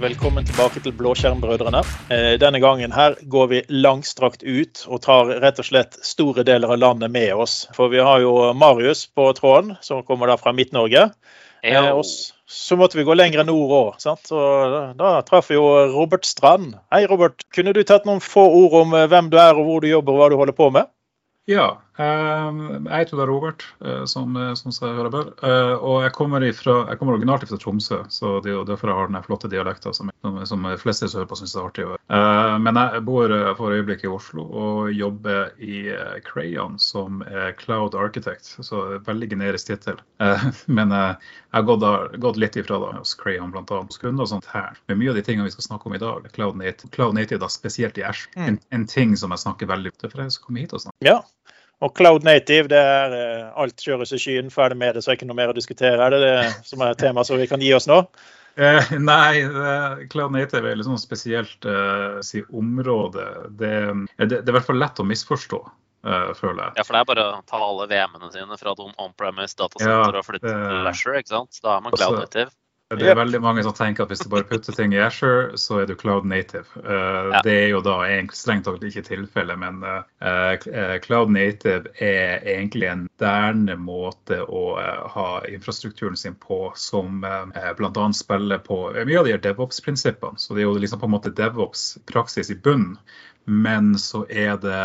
[0.00, 1.80] Velkommen tilbake til Blåskjermbrødrene.
[2.12, 6.74] Eh, Denne gangen her går vi langstrakt ut og tar rett og slett store deler
[6.74, 7.62] av landet med oss.
[7.72, 11.06] For vi har jo Marius på tråden, som kommer da fra Midt-Norge.
[11.64, 13.96] Eh, Og så måtte vi gå lenger nord òg.
[14.02, 14.16] Så
[15.00, 15.64] da, traff vi jo
[15.96, 16.76] Robert Strand.
[16.92, 17.46] Hei, Robert.
[17.54, 20.12] Kunne du tatt noen få ord om eh, hvem du er, og hvor du jobber,
[20.12, 20.92] og hva du holder på med?
[21.48, 25.28] Ja, jeg heter Robert, eh, som, eh, som jeg hører bør.
[25.42, 28.90] Eh, og jeg kommer, ifra, jeg kommer originalt fra Tromsø, så det er jo derfor
[28.90, 30.10] jeg har den flotte dialekten som,
[30.44, 31.86] som, de fleste som hører på syns er artig.
[32.66, 35.86] Men jeg bor for øyeblikket i Oslo og jobber i
[36.26, 38.56] Crayon som er Cloud Architect.
[38.64, 40.00] Så veldig generisk tittel.
[40.78, 41.16] Men jeg
[41.54, 41.86] har gått,
[42.22, 43.64] gått litt ifra da, hos Crayon bl.a.
[43.78, 44.76] hos kunder og sånt her.
[44.90, 47.40] Men mye av de tingene vi skal snakke om i dag, Cloud Native, Cloud Native
[47.42, 48.26] da, spesielt i Ash.
[48.36, 48.46] Mm.
[48.48, 51.06] En, en ting som jeg snakker veldig Derfor jeg skal komme hit og snakke.
[51.06, 51.20] Ja.
[51.84, 55.18] Og Cloud Native, det er eh, alt kjøres i skyen, ferdig med det, så er
[55.18, 56.00] ikke noe mer å diskutere.
[56.00, 58.00] Er det det som er tema som vi kan gi oss nå?
[58.56, 63.26] Eh, nei, eh, Cloud Native er litt sånn spesielt eh, si, område.
[63.60, 63.74] Det,
[64.16, 65.64] det, det er i hvert fall lett å misforstå,
[66.06, 66.72] Uh, føler jeg.
[66.76, 70.20] Ja, for det er bare å ta alle VM-ene sine fra et on-premise datasenter Ja,
[70.20, 71.58] og flytte til Lasher, ikke sant?
[71.64, 72.52] Da er man cloud native.
[72.94, 75.80] Det er veldig mange som tenker at hvis du bare putter ting i Azure, så
[75.82, 76.68] er du Cloud Native.
[76.76, 77.40] Uh, Ja.
[77.42, 77.96] Det er jo da
[78.30, 84.64] strengt tatt ikke tilfellet, men uh, uh, Cloud Native er egentlig en moderne måte å
[85.10, 88.06] ha infrastrukturen sin på som uh, bl.a.
[88.14, 90.38] spiller på mye av de DevOps-prinsippene.
[90.38, 92.94] Så det er jo liksom på en måte DevOps-praksis i bunnen,
[93.50, 94.82] men så er det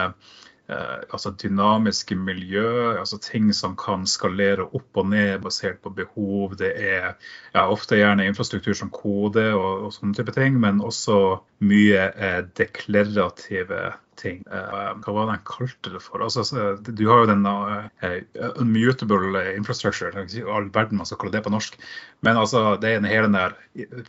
[0.72, 6.56] altså dynamiske miljø, altså ting som kan skalere opp og ned basert på behov.
[6.60, 7.14] Det er
[7.54, 11.18] ja, ofte gjerne infrastruktur som kode og, og sånne type ting, men også
[11.66, 14.44] mye eh, deklarative ting.
[14.52, 16.24] Eh, hva var det han kalte det for?
[16.24, 16.44] Altså,
[16.82, 18.18] du har jo den eh,
[18.62, 20.12] unmutable infrastructure,
[20.56, 21.78] all verden man skal kalle det på norsk.
[22.26, 23.56] Men altså, det er en den der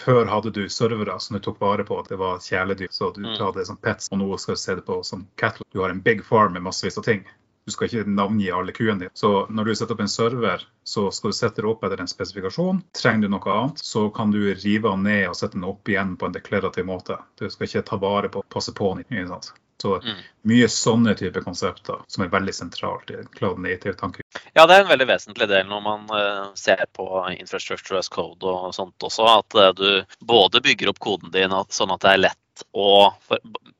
[0.02, 3.46] Før hadde du servere som du tok vare på, det var kjæledyr, så du tar
[3.46, 5.66] hadde det som pets, og nå skal du se det på som cattle.
[5.72, 7.24] Du har en big farm med massevis av ting.
[7.64, 9.14] Du skal ikke navngi alle kuene dine.
[9.14, 12.10] Så når du setter opp en server, så skal du sette det opp etter en
[12.10, 12.82] spesifikasjon.
[12.98, 16.16] Trenger du noe annet, så kan du rive den ned og sette den opp igjen
[16.18, 17.20] på en deklarativ måte.
[17.38, 19.40] Du skal ikke ta vare på passe på den.
[19.82, 20.18] Så Mm.
[20.46, 24.22] mye sånne type konsepter som er veldig sentralt i cloud native tanke.
[24.54, 28.46] Ja, det er en veldig vesentlig del når man eh, ser på infrastructure as code
[28.46, 32.22] og sånt også, at eh, du både bygger opp koden din sånn at det er
[32.28, 32.38] lett
[32.74, 33.38] for,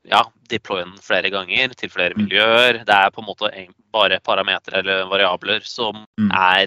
[0.09, 2.27] ja, deploye den flere ganger til flere Mm.
[2.27, 2.85] miljøer.
[2.85, 3.51] Det er på en måte
[3.93, 6.31] bare parametere eller variabler som Mm.
[6.33, 6.67] er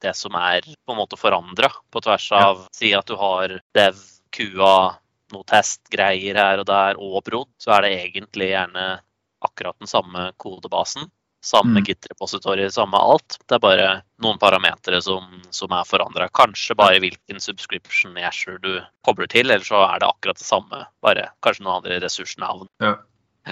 [0.00, 2.50] det som er på en måte forandra på tvers Ja.
[2.50, 3.94] av Si at du har dev,
[4.32, 4.96] QA,
[5.32, 9.00] noe testgreier her og der og brodd, så er det egentlig gjerne
[9.42, 11.10] akkurat den samme kodebasen.
[11.42, 11.84] Samme Mm.
[11.88, 13.38] Git-repository, samme alt.
[13.48, 13.86] Det er bare
[14.22, 16.28] noen parametere som, som er forandra.
[16.30, 20.46] Kanskje bare hvilken subscription i Azure du kobler til, eller så er det akkurat det
[20.46, 20.84] samme.
[21.02, 22.68] Bare kanskje noen andre ressursnavn.
[22.84, 22.94] Ja.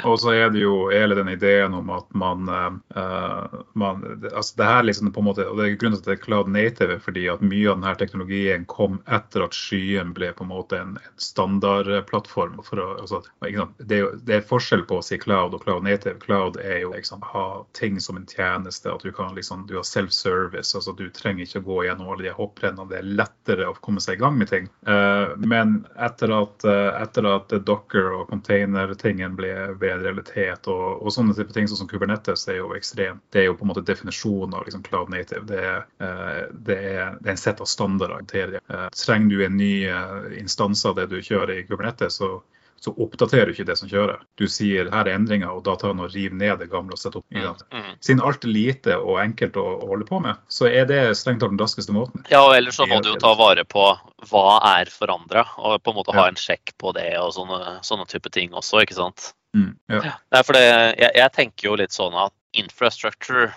[0.05, 2.47] Og så er det jo hele den ideen om at man,
[2.95, 6.11] uh, man altså det her liksom på en måte, og det er grunnen til at
[6.13, 10.31] det er cloud native, fordi at mye av denne teknologien kom etter at skyen ble
[10.37, 12.61] på en måte en, en standardplattform.
[12.67, 15.83] For å, altså, det, er jo, det er forskjell på å si cloud og cloud
[15.89, 16.21] native.
[16.23, 17.45] Cloud er jo liksom, ha
[17.79, 20.71] ting som en tjeneste, at du kan liksom, du har self-service.
[20.79, 22.87] altså Du trenger ikke å gå gjennom alle de hopprennene.
[22.93, 24.71] Det er lettere å komme seg i gang med ting.
[24.87, 29.51] Uh, men etter at, uh, etter at docker og container-tingen ble,
[29.89, 33.23] en realitet, og, og sånne type ting sånn som Kubernetes er jo ekstremt.
[33.33, 35.47] Det er jo på en måte definisjonen av liksom cloud native.
[35.49, 38.59] Det eh, det er, det er en sett av standarder.
[38.71, 42.41] Uh, trenger du en ny uh, instans av det du kjører i Kubernetes, så
[42.81, 44.23] så oppdaterer du ikke det som kjører.
[44.41, 47.01] Du sier her er endringer, og da tar han og river ned det gamle og
[47.01, 47.27] setter opp.
[47.29, 47.43] Mm.
[47.45, 47.83] Mm.
[47.85, 47.99] Mm.
[48.01, 51.43] Siden alt er lite og enkelt å, å holde på med, så er det strengt
[51.45, 52.25] tatt den raskeste måten.
[52.33, 53.85] Ja, og ellers så må du jo ta vare på
[54.31, 54.47] hva
[54.79, 58.33] er forandra, og på en måte ha en sjekk på det og sånne, sånne type
[58.33, 59.35] ting også, ikke sant.
[59.57, 59.75] Mm.
[59.93, 60.17] Ja.
[60.33, 63.51] Nei, for det, jeg, jeg tenker jo litt sånn at infrastructure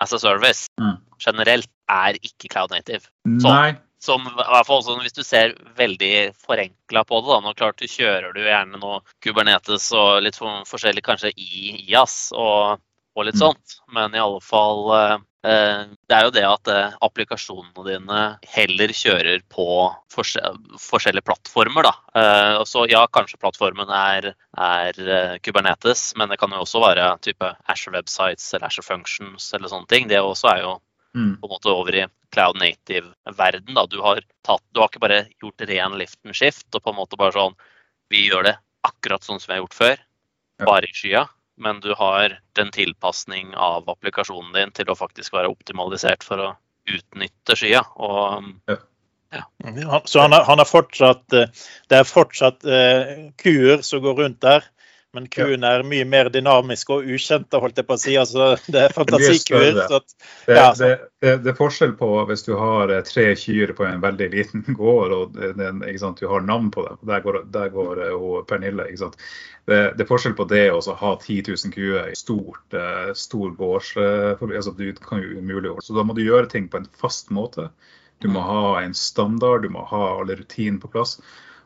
[0.00, 0.96] as a service Mm.
[1.20, 3.04] generelt er ikke cloud native.
[3.26, 3.74] Så, Nei.
[4.02, 7.78] Som, i hvert fall sånn, Hvis du ser veldig forenkla på det, da, nå klart
[7.78, 12.82] du kjører du gjerne noe Kubernetes og litt for, forskjellig kanskje i IAS og,
[13.14, 13.44] og litt Mm.
[13.44, 15.14] sånt, men i alle fall eh,
[15.46, 18.20] eh, Det er jo det at eh, applikasjonene dine
[18.56, 19.66] heller kjører på
[20.10, 21.86] forskjell, forskjellige plattformer.
[21.86, 21.94] da.
[22.18, 27.54] Eh, så ja, kanskje plattformen er, er Kubernetes, men det kan jo også være type
[27.68, 30.08] Azure Websites eller Azure Functions eller sånne ting.
[30.10, 30.80] Det også er jo
[31.16, 31.36] Mm.
[31.40, 33.76] på en måte over i cloud native-verden.
[33.90, 34.20] Du har,
[34.72, 37.56] du har ikke bare gjort ren lift and shift og på en måte bare sånn
[38.12, 40.00] Vi gjør det akkurat sånn som vi har gjort før,
[40.60, 40.64] Ja.
[40.66, 41.28] bare i skya.
[41.56, 46.56] Men du har en tilpasning av applikasjonen din til å faktisk være optimalisert for å
[46.86, 47.84] utnytte skya.
[47.96, 48.76] Og Ja.
[49.32, 54.40] Ja, så han har, han har, fortsatt Det er fortsatt uh, kuer som går rundt
[54.44, 54.66] der.
[55.12, 58.14] Men kuen er mye mer dynamisk og ukjente, holdt jeg på å si.
[58.16, 59.80] Altså, det er fantasikuer.
[60.42, 60.88] Det, ja, det,
[61.22, 64.64] det, det, er forskjell på hvis du har eh, tre kyr på en veldig liten
[64.80, 65.82] gård og den,
[66.18, 66.98] du har navn på dem.
[67.10, 68.88] Der går, der går hun Pernille.
[68.96, 73.94] Det, er forskjell på det å ha 10 000 kuer i stort, uh, stor gårds...
[74.00, 77.68] Altså, du kan jo umulig Så da må du gjøre ting på en fast måte.
[78.22, 81.18] Du må ha en standard, du må ha alle rutinene på plass.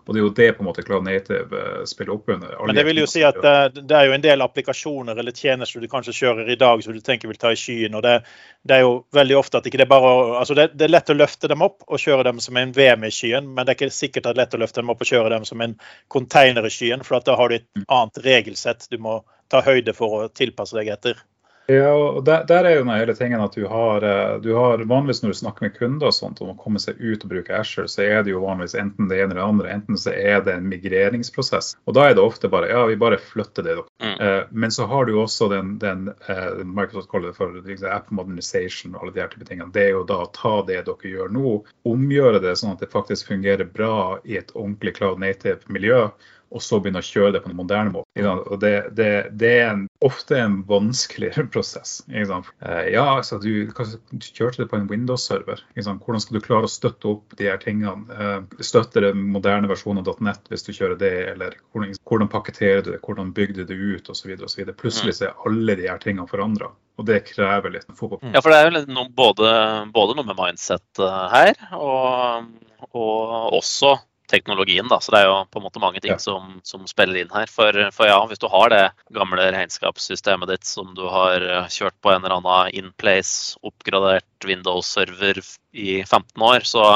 [0.07, 2.53] Og det er jo det på en måte Cloud Native eh, spiller opp under.
[2.67, 5.83] Men det vil jo si at det, det, er jo en del applikasjoner eller tjenester
[5.83, 7.97] du kanskje kjører i dag som du tenker vil ta i skyen.
[7.99, 8.15] og Det,
[8.63, 11.19] det er jo veldig ofte at ikke det bare altså det, det, er lett å
[11.19, 13.99] løfte dem opp og kjøre dem som en VM i skyen, men det er ikke
[13.99, 15.75] sikkert at det er lett å løfte dem opp og kjøre dem som en
[16.13, 17.89] container i skyen, for da har du et mm.
[17.99, 21.19] annet regelsett du må ta høyde for å tilpasse deg etter.
[21.67, 24.79] Ja, og der, der, er jo den hele tingen at du har, eh, du har,
[24.87, 27.57] Vanligvis når du snakker med kunder og sånt om å komme seg ut og bruke
[27.59, 29.73] Asher, så er det jo vanligvis enten det ene eller det andre.
[29.75, 31.73] Enten så er det en migreringsprosess.
[31.87, 33.77] Og da er det ofte bare ja, vi bare flytter det.
[34.03, 34.15] Mm.
[34.15, 38.15] Eh, men så har du også den, den eh, Microsoft kaller det for liksom, app
[38.15, 39.73] modernization og alle de her type tingene.
[39.75, 41.59] Det er jo da å ta det dere gjør nå,
[41.89, 46.07] omgjøre det sånn at det faktisk fungerer bra i et ordentlig cloud native miljø
[46.55, 48.33] og så begynne å kjøre det på en moderne måte.
[48.37, 51.99] Og det, det, det er en, ofte en vanskeligere prosess.
[52.09, 55.65] Eh, ja, altså du, du, kjørte det på en Windows-server.
[55.75, 58.07] Hvordan skal du klare å støtte opp de her tingene?
[58.15, 62.85] Eh, støtte det moderne versjonen av .net hvis du kjører det, eller hvordan, hvordan pakketterer
[62.85, 64.37] du det, hvordan bygde du det ut osv.
[64.79, 66.71] Plutselig så er alle de her tingene forandra.
[66.97, 68.23] Og det krever litt fotball.
[68.33, 69.51] Ja, for det er jo noe, både,
[69.93, 72.47] både, noe med mindset eh, her, og,
[72.93, 73.99] og også
[74.31, 74.89] teknologien.
[74.91, 74.99] Da.
[75.01, 76.21] Så det er jo på en måte mange ting ja.
[76.23, 77.51] som, som, spiller inn her.
[77.51, 78.85] For, for, ja, hvis du har det
[79.15, 85.43] gamle regnskapssystemet ditt som du har eh, kjørt på en eller annen in-place, oppgradert Windows-server
[85.77, 86.87] i 15 år, så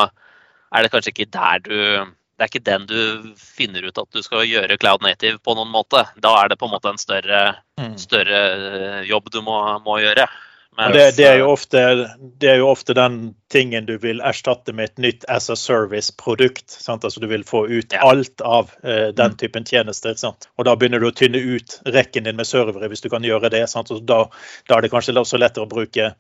[0.71, 1.79] er det kanskje ikke der du
[2.41, 5.69] det er ikke den du finner ut at du skal gjøre cloud native på noen
[5.69, 6.07] måte.
[6.25, 7.41] Da er det på en måte en større,
[7.77, 7.99] mm.
[8.01, 10.25] større eh, jobb du må, må gjøre.
[10.77, 11.81] Men det, det, er ofte,
[12.39, 16.77] det er jo ofte den tingen du vil erstatte med et nytt as a service-produkt.
[16.87, 18.01] Altså Du vil få ut ja.
[18.07, 19.37] alt av uh, den mm.
[19.43, 20.15] typen tjenester.
[20.15, 20.49] Sant?
[20.57, 23.51] Og Da begynner du å tynne ut rekken din med servere hvis du kan gjøre
[23.51, 23.65] det.
[23.67, 24.23] Da,
[24.71, 26.13] da, er det kanskje også lettere å bruke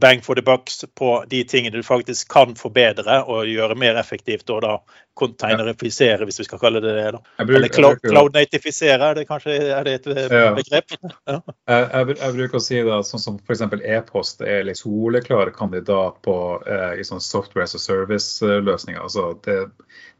[0.00, 4.50] bang for the bucks på de tingene du faktisk kan forbedre og gjøre mer effektivt.
[4.50, 4.76] og da
[5.14, 7.10] containerifisere, hvis vi skal kalle det det.
[7.12, 7.18] da.
[7.44, 10.94] Bruker, Eller cloud, cloud-natifisere, er det kanskje er det et eh, begrep?
[11.28, 11.40] ja.
[11.68, 13.64] jeg, jeg, jeg, bruker å si det, sånn som f.eks.
[13.96, 19.02] e-post er litt soleklar kandidat på eh, i sånn software as a service-løsninger.
[19.02, 19.58] Altså, det,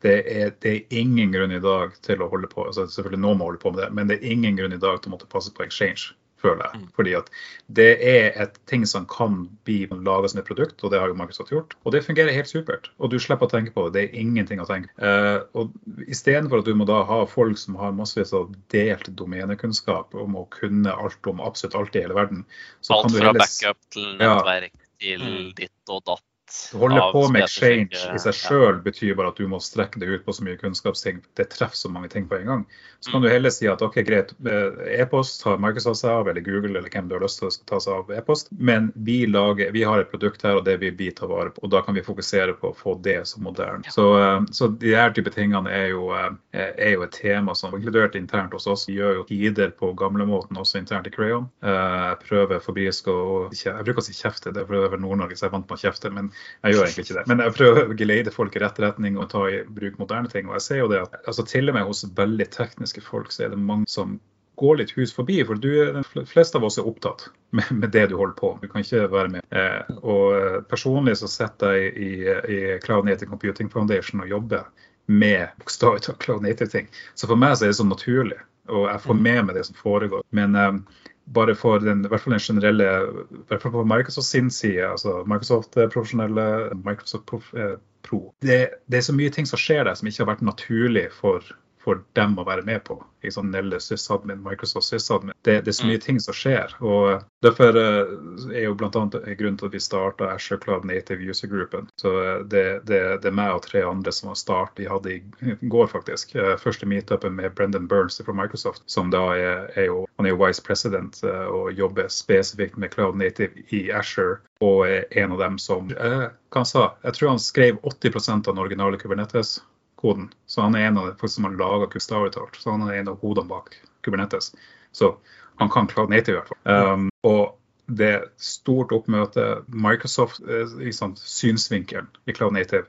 [0.05, 3.41] det, er, det, er, ingen grunn i dag til å holde på altså, Selvfølgelig noen
[3.41, 5.31] må holde på med det, men det er ingen grunn i dag til å måtte
[5.33, 6.13] passe på exchange
[6.43, 6.81] føler jeg.
[6.83, 6.89] Mm.
[6.97, 7.31] Fordi at
[7.79, 11.19] det er et ting som kan bli laga som et produkt, og det har jo
[11.19, 11.77] Microsoft gjort.
[11.85, 12.91] Og det fungerer helt supert.
[12.99, 13.95] Og du slipper å tenke på det.
[13.97, 15.07] Det er ingenting å tenke på.
[15.07, 20.17] Uh, og Istedenfor at du må da ha folk som har massevis av delt domenekunnskap
[20.19, 22.45] om å kunne alt om absolutt alt i hele verden.
[22.81, 24.87] så alt fra backup til nettverk ja.
[25.03, 25.49] til mm.
[25.59, 26.27] ditt og datt
[26.75, 30.17] å holde på med exchange i seg sjøl betyr bare at du må strekke deg
[30.17, 31.21] ut på så mye kunnskapsting.
[31.39, 32.65] Det treffer så mange ting på en gang.
[33.03, 36.45] Så kan du heller si at ok, greit, eh, e-post tar Microsoft seg av, eller
[36.45, 38.53] Google eller hvem du har lyst til å ta seg av e-post.
[38.53, 41.65] Men vi, lager, vi har et produkt her, og det vil vi ta vare på.
[41.67, 43.91] Og da kan vi fokusere på å få det som moderne.
[43.91, 47.73] Så, eh, så de her type tingene er jo, eh, er jo, et tema som
[47.73, 48.87] er inkludert internt hos oss.
[48.89, 51.51] Vi gjør jo tider på gamlemåten også internt i Crayon.
[51.63, 53.21] Jeg prøver fabrisk å
[53.53, 56.13] Jeg bruker å si kjefte, det er for Nord-Norge, så jeg vant med å kjefte.
[56.13, 56.31] men
[56.63, 57.25] jeg gjør egentlig ikke det.
[57.31, 60.51] Men jeg prøver å geleide folk i rett retning og ta i bruk moderne ting.
[60.51, 63.47] Og jeg ser jo det at altså, til og med hos veldig tekniske folk så
[63.47, 64.19] er det mange som
[64.61, 65.41] går litt hus forbi.
[65.49, 68.63] For du, de fleste av oss er opptatt med, med, det du holder på med.
[68.63, 69.49] Du kan ikke være med.
[69.51, 72.13] Eh, og eh, personlig så sitter jeg i,
[72.57, 74.69] i Cloud Native Computing Foundation og jobber
[75.11, 76.91] med bokstavelig talt Cloud Native-ting.
[77.15, 78.39] Så for meg så er det så naturlig.
[78.71, 80.23] Og jeg får med meg det som foregår.
[80.31, 80.77] Men eh,
[81.27, 82.89] bare for den, i hvert fall den generelle
[83.31, 86.47] i hvert fall på Microsoft sin side, altså Microsoft profesjonelle,
[86.85, 88.35] Microsoft eh, Pro.
[88.43, 91.47] Det, det, er så mye ting som skjer der som ikke har vært naturlig for
[91.83, 92.97] for dem å være med på.
[93.23, 95.35] Ikke sånn Nelle sysadmin, Microsoft sysadmin.
[95.43, 96.05] Det, det, er så mye mm.
[96.05, 96.75] ting som skjer.
[96.83, 98.13] og Derfor eh,
[98.55, 98.91] er jo bl.a.
[98.91, 101.89] grunnen til at vi starta Asher Cloud Native User Groupen.
[102.01, 105.17] Så eh, det, det, det, er meg og tre andre som har startet, vi hadde
[105.17, 109.91] i går faktisk, eh, første meetupen med Brendan Burns fra Microsoft, som da er, er
[109.91, 114.37] jo han er jo vice president og jobber spesifikt med Cloud Native i Asher.
[114.63, 118.55] Og er en av dem som hva han sa, jeg tror han skrev 80% av
[118.55, 119.57] den originale Kubernetes
[120.03, 120.29] koden.
[120.47, 122.59] Så han er en av de som har laga Custavitart.
[122.61, 124.53] Så han er en av hodene bak Kubernetes.
[124.93, 125.15] Så
[125.61, 126.63] han kan Cloud Native i hvert fall.
[126.67, 129.63] Um, og det er stort oppmøte.
[129.69, 130.43] Microsoft
[130.79, 132.87] liksom, synsvinkelen i Cloud Native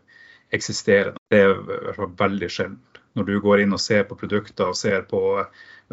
[0.53, 1.15] eksisterer.
[1.29, 3.01] Det er i hvert fall veldig sjeldent.
[3.13, 5.19] Når du går inn og ser på produkter og ser på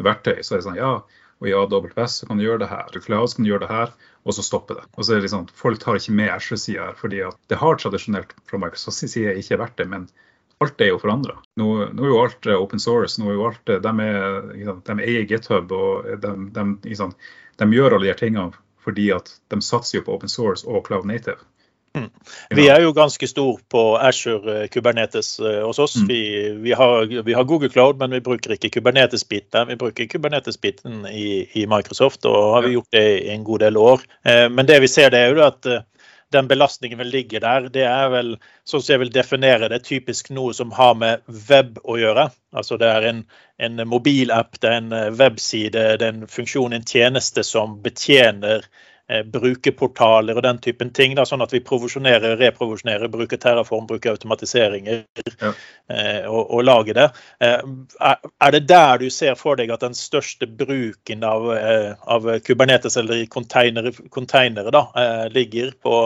[0.01, 0.95] verktøy, så er det sånn ja,
[1.41, 3.73] og i AWS så kan du gjøre det her, i Cloud kan du gjøre det
[3.73, 3.93] her,
[4.25, 4.87] og så stopper det.
[4.93, 7.77] Og så er det liksom, Folk tar ikke med Azure-sida her, fordi at det har
[7.81, 9.89] tradisjonelt fra Microsofts side ikke vært det.
[9.89, 10.09] men
[10.61, 11.37] alt er jo forandra.
[11.59, 13.21] Nå, nå, er jo alt eh, open source.
[13.21, 16.67] nå er jo alt, De, er, de eier GitHub og de, de,
[17.61, 18.51] de, gjør alle de tingene
[18.81, 21.37] fordi at de satser jo på open source og cloud native.
[21.97, 22.07] Mm.
[22.55, 25.97] Vi er jo ganske stor på Azure eh, Kubernetes eh, hos oss.
[25.99, 26.07] Mm.
[26.07, 26.21] Vi,
[26.63, 29.67] vi, har, vi, har, Google Cloud, men vi bruker ikke Kubernetes-biten.
[29.67, 33.77] Vi bruker Kubernetes-biten i, i, Microsoft, og har vi gjort det i en god del
[33.77, 34.05] år.
[34.23, 35.67] Eh, men det vi ser, det er jo at
[36.33, 37.67] den belastningen vil ligge der.
[37.73, 38.35] Det er vel,
[38.67, 42.29] sånn som jeg vil definere det, typisk noe som har med web å gjøre.
[42.55, 43.25] Altså Det er en,
[43.57, 48.90] en mobilapp, det er en webside, det er en funksjon, en tjeneste som betjener Eh,
[49.33, 51.15] brukerportaler og den typen ting.
[51.17, 55.03] Da, sånn at vi provosjonerer, reprovosjonerer, bruker terraform, bruker automatiseringer
[55.41, 55.53] ja.
[55.91, 57.07] eh, og, og, lager det.
[57.43, 57.63] Eh,
[58.01, 62.97] er det der du ser for deg at den største bruken av, eh, av Kubernetes
[63.01, 65.97] eller containere, containere da, eh, ligger på,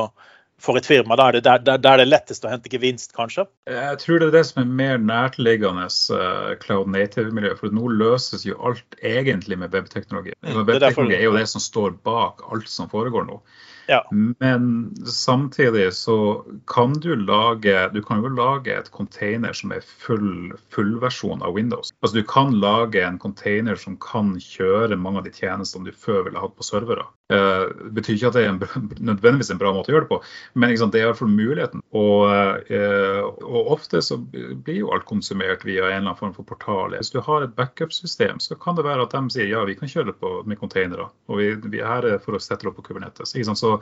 [0.61, 1.17] for et firma?
[1.19, 3.45] Da er det der, der, der det er lettest å hente gevinst, kanskje?
[3.69, 7.53] Jeg tror det er det som er mer nærtliggende uh, cloud native-miljø.
[7.59, 10.35] For nå løses jo alt egentlig med webteknologi.
[10.45, 13.41] Mm, webteknologi er jo det som står bak alt som foregår nå.
[13.87, 14.01] Ja.
[14.39, 20.53] Men samtidig så kan du lage du kan jo lage et container som er full
[20.73, 21.93] fullversjon av Windows.
[22.01, 26.25] Altså Du kan lage en container som kan kjøre mange av de tjenestene du før
[26.27, 27.05] ville hatt på servere.
[27.27, 30.19] Det betyr ikke at det er en, nødvendigvis en bra måte å gjøre det på,
[30.61, 31.81] men sant, det er iallfall muligheten.
[31.97, 32.27] Og,
[32.69, 36.93] uh, og, ofte så blir jo alt konsumert via en eller annen form for portal.
[36.93, 39.89] Hvis du har et backup-system, så kan det være at de sier ja, vi kan
[39.89, 41.09] kjøre det på, med containere.
[41.31, 43.33] Og vi, vi er her for å sette det opp på Kubernetes.
[43.33, 43.61] Ikke sant?
[43.61, 43.74] Så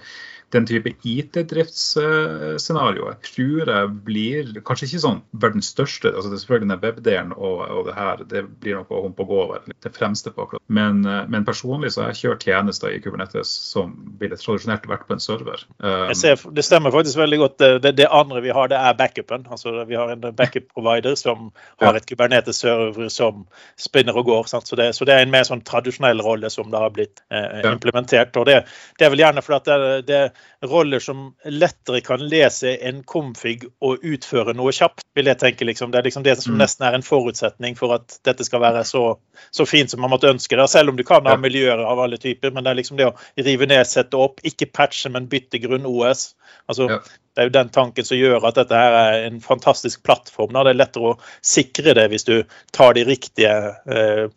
[0.54, 6.08] den type IT-driftsscenarioet tror jeg blir kanskje ikke sånn verdens største.
[6.14, 9.22] altså det er Selvfølgelig den webdelen og, og det her, det blir noe å humpe
[9.26, 10.64] og gå over det fremste på akkurat.
[10.68, 13.88] Men, eh, men, personlig så har jeg kjørt tjenester i Kubernetes som
[14.20, 15.60] ville tradisjonelt vært på en server.
[15.84, 17.58] Um, ser, det stemmer faktisk veldig godt.
[17.84, 19.42] Det, det, andre vi har, det er backupen.
[19.52, 21.38] Altså Vi har en backup-provider som
[21.82, 23.34] har et Kubernetes-server som
[23.80, 24.44] spinner og går.
[24.52, 27.64] Så det, så, det, er en mer sånn tradisjonell rolle som det har blitt eh,
[27.72, 28.36] implementert.
[28.38, 28.58] og det,
[29.00, 33.02] det, er vel gjerne fordi at det, det er roller som lettere kan lese en
[33.08, 35.06] config og utføre noe kjapt.
[35.14, 35.92] vil jeg tenke liksom.
[35.92, 36.62] Det er liksom det som mm.
[36.64, 39.04] nesten er en forutsetning for at dette skal være så,
[39.52, 40.70] så fint som man måtte ønske det.
[40.72, 42.52] Selv om du kan ha miljøer av alle typer.
[42.52, 46.34] Men det er liksom det å rive ned, sette opp, ikke patche, men bytte grunn-OS.
[46.72, 47.04] Altså, ja.
[47.34, 50.52] Det er jo den tanken som gjør at dette her er en fantastisk plattform.
[50.54, 50.62] Da.
[50.68, 52.36] Det er lettere å sikre det hvis du
[52.76, 53.54] tar de riktige
[53.90, 54.28] eh,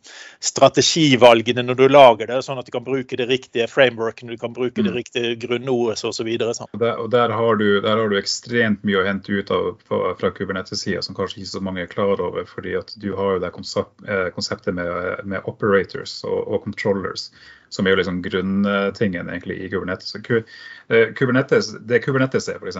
[0.46, 4.54] strategivalgene når du lager det, sånn at du kan bruke det riktige frameworkene, du kan
[4.56, 4.88] bruke mm.
[4.88, 6.30] det riktige grunn-OS osv.
[6.30, 9.68] Og der, og der, har du, der har du ekstremt mye å hente ut av
[9.88, 12.46] fra, fra Kubernetes-sida som kanskje ikke så mange er klar over.
[12.46, 17.30] fordi at du har jo det eh, konseptet med, med, operators og, og controllers
[17.68, 20.14] som er jo liksom grunntingen egentlig i Kubernetes.
[20.14, 22.78] Eh, Kubernetes det Kubernetes er, f.eks.,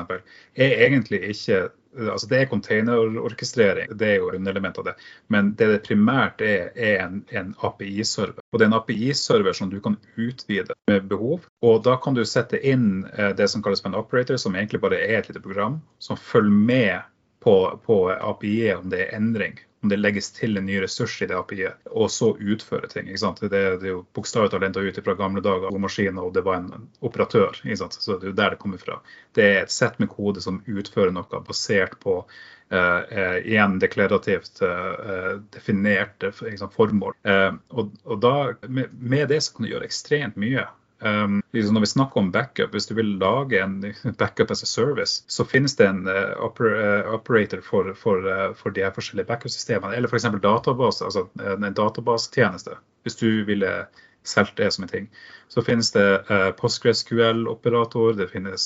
[0.54, 1.66] er egentlig ikke
[1.96, 4.94] altså Det er containerorkestrering, det er jo underelement av det.
[5.32, 8.42] Men det det primært er, er en, en API-server.
[8.52, 11.46] Og Det er en API-server som du kan utvide med behov.
[11.62, 14.82] Og Da kan du sette inn eh, det som kalles for en operator, som egentlig
[14.84, 17.00] bare er et lite program som følger med
[17.40, 21.28] på, på API-et om det er endring om det legges til en ny ressurs i
[21.30, 23.06] det API-et, og så utføre ting.
[23.06, 23.40] ikke sant?
[23.40, 26.42] Det, det er jo bokstavelig talt henta ut fra gamle dager hvor maskinen og det
[26.46, 27.60] var en operatør.
[27.62, 27.98] ikke sant?
[28.00, 28.98] Så det er jo der det kommer fra.
[29.38, 34.58] Det er et sett med kode som utfører noe basert på uh, uh, igjen deklarativt
[34.66, 37.14] uh, definerte liksom, formål.
[37.22, 38.34] Og, og, da,
[38.66, 40.66] med, med det så kan du gjøre ekstremt mye.
[40.98, 44.66] Um, liksom når vi snakker om backup, Hvis du vil lage en backup as a
[44.66, 48.94] service, så finnes det en uh, oper, uh, operator for, for, uh, for, de her
[48.96, 49.94] forskjellige backup-systemene.
[49.94, 50.28] Eller f.eks.
[50.42, 52.78] database, altså en databasetjeneste.
[53.02, 53.86] Hvis du ville
[54.26, 55.04] solgt det som en ting.
[55.48, 56.24] Så finnes det
[56.58, 58.64] PostgreSQL-operator, det finnes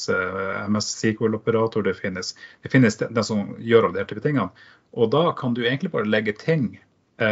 [0.69, 2.33] MS SQL-operator, det finnes,
[2.63, 4.49] det finnes den som gjør alle de her type tingene.
[4.97, 6.79] Og da kan du egentlig bare legge ting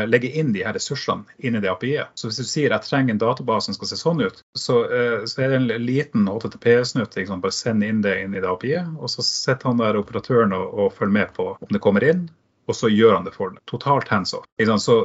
[0.09, 2.12] legge inn de her ressursene inn i det API-et.
[2.14, 5.25] Så hvis du sier jeg trenger en database som skal se sånn ut, så, eh,
[5.28, 7.16] så er det en liten HTTP-snutt.
[7.28, 10.75] Bare send inn det inn i det API-et, og så sitter han der operatøren og,
[10.75, 12.28] og følger med på om det kommer inn,
[12.68, 13.62] og så gjør han det for deg.
[13.71, 14.49] Totalt hands off.
[14.83, 14.99] Så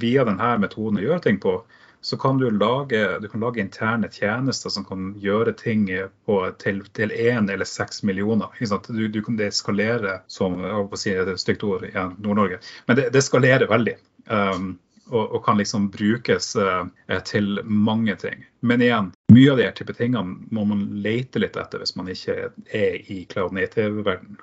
[0.00, 1.60] via denne metoden å gjøre ting på,
[2.00, 5.88] så kan du lage, du kan lage interne tjenester som kan gjøre ting
[6.26, 8.48] på, til, til én eller seks millioner.
[8.88, 13.10] Du, du kan det skalere, som jeg si et stygt ord i Nord-Norge, men det,
[13.12, 13.98] det, skalerer veldig.
[14.30, 14.78] Um,
[15.10, 16.84] og, og, kan liksom brukes uh,
[17.26, 18.44] til mange ting.
[18.60, 22.12] Men igjen, mye av de her type tingene må man lete litt etter hvis man
[22.12, 22.36] ikke
[22.70, 24.38] er i cloud native-verden.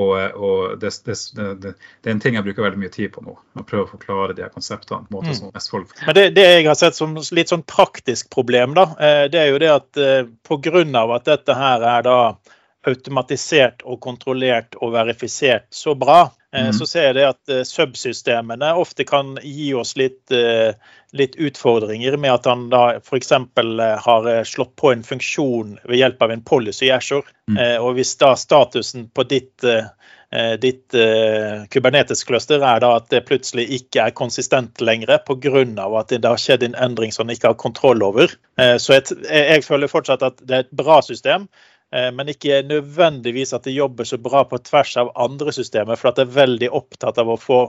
[0.00, 1.72] Og, og det, det, det, det,
[2.06, 3.34] er en ting jeg bruker veldig mye tid på nå.
[3.36, 5.04] Å prøve å forklare de her konseptene.
[5.04, 5.36] på en måte mm.
[5.36, 5.92] som mest folk.
[6.06, 8.86] Men det, jeg har sett som litt sånn praktisk problem, da,
[9.28, 10.00] det er jo det at
[10.48, 11.04] pga.
[11.18, 12.16] at dette her er da
[12.88, 16.72] automatisert og kontrollert og verifisert så bra, mm.
[16.72, 20.72] så ser jeg det at eh, subsystemene ofte kan gi oss litt, eh,
[21.16, 23.32] litt utfordringer med at han da f.eks.
[24.06, 27.30] har slått på en funksjon ved hjelp av en policy i Ashore.
[27.50, 27.60] Mm.
[27.82, 29.66] Og hvis da statusen på ditt
[30.62, 30.94] ditt
[31.74, 35.64] Kubernetes-cluster er da at det plutselig ikke er konsistent lenger pga.
[35.98, 38.30] at det har skjedd en endring som han ikke har kontroll over.
[38.78, 41.48] Så jeg, jeg, føler fortsatt at det er et bra system,
[41.90, 45.98] men ikke nødvendigvis at de jobber så bra på tvers av andre systemer.
[45.98, 47.64] For at de er veldig opptatt av å få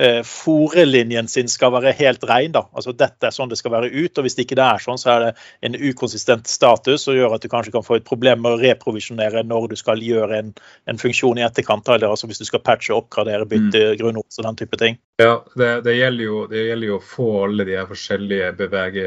[0.00, 2.52] eh, fòrelinjen sin skal være helt ren.
[2.52, 2.64] da.
[2.72, 4.18] Altså Dette er sånn det skal være ut.
[4.18, 5.32] og Hvis det ikke det er sånn, så er det
[5.68, 9.44] en ukonsistent status som gjør at du kanskje kan få et problem med å reprovisjonere
[9.46, 10.52] når du skal gjøre en,
[10.86, 11.88] en funksjon i etterkant.
[11.88, 13.96] eller altså Hvis du skal patche, oppgradere, bytte mm.
[14.00, 14.98] grunnord og den type ting.
[15.20, 19.04] Ja, det, det, gjelder jo, det, gjelder jo, å få alle de forskjellige bevege,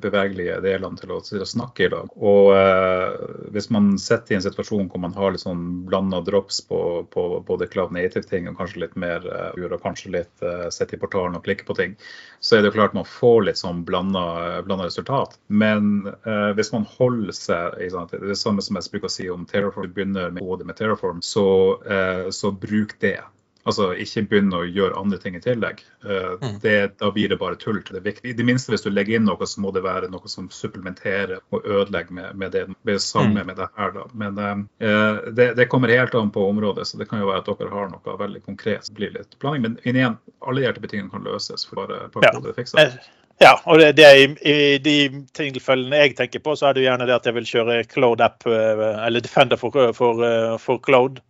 [0.00, 2.12] bevegelige delene til å, til å, snakke i dag.
[2.16, 3.16] Og eh,
[3.54, 6.80] Hvis man sitter i en situasjon hvor man har litt sånn blanda drops på,
[7.12, 10.96] på både cloud native-ting og kanskje litt mer uh, og kanskje litt litt, uh, sitte
[10.96, 11.96] i portalen og klikke på ting,
[12.40, 15.38] så er det jo klart man får litt sånn blanda, resultat.
[15.48, 19.28] Men eh, hvis man holder seg i er det samme som jeg bruker å si
[19.30, 23.18] om Terraform, du begynner med, med Terraform, så, eh, så bruk det.
[23.68, 25.82] Altså ikke begynne å gjøre andre ting i tillegg.
[26.04, 27.82] Uh, det, da blir det bare tull.
[27.84, 28.32] til Det viktige.
[28.32, 31.38] I det minste hvis du legger inn noe, så må det være noe som supplementerer
[31.52, 33.50] og ødelegger med, med det, med samme mm.
[33.50, 33.92] med det her.
[33.98, 34.06] Da.
[34.24, 37.52] Men uh, det, det, kommer helt an på området, så det kan jo være at
[37.52, 38.88] dere har noe veldig konkret.
[38.88, 39.66] som blir litt planning.
[39.68, 41.66] Men igjen, alle hjertebetingene kan løses.
[41.68, 42.44] for bare, bare ja.
[42.48, 42.90] det fiksa.
[43.38, 44.96] Ja, og det, det er i, i, de
[45.36, 48.24] tilfellene jeg tenker på, så er det jo gjerne det at jeg vil kjøre Cloud
[48.24, 50.24] app, eller Defender for, for,
[50.58, 51.20] for Cloud.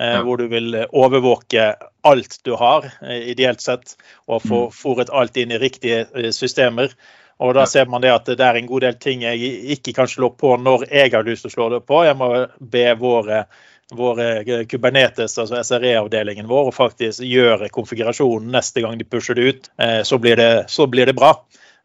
[0.00, 0.22] Eh, ja.
[0.22, 4.72] Hvor du vil eh, overvåke alt du har, eh, ideelt sett, og få mm.
[4.74, 6.90] fòret alt inn i riktige systemer.
[7.38, 10.08] Og da ser man det at det er en god del ting jeg ikke kan
[10.10, 12.04] slå på når jeg har lyst til å slå det på.
[12.06, 12.28] Jeg må
[12.58, 13.40] be våre,
[13.90, 14.28] våre
[14.70, 19.66] Kubernetes, altså SRE-avdelingen vår, å faktisk gjøre konfigurasjonen neste gang de pusher det ut.
[20.06, 21.34] Så blir det, så blir det bra.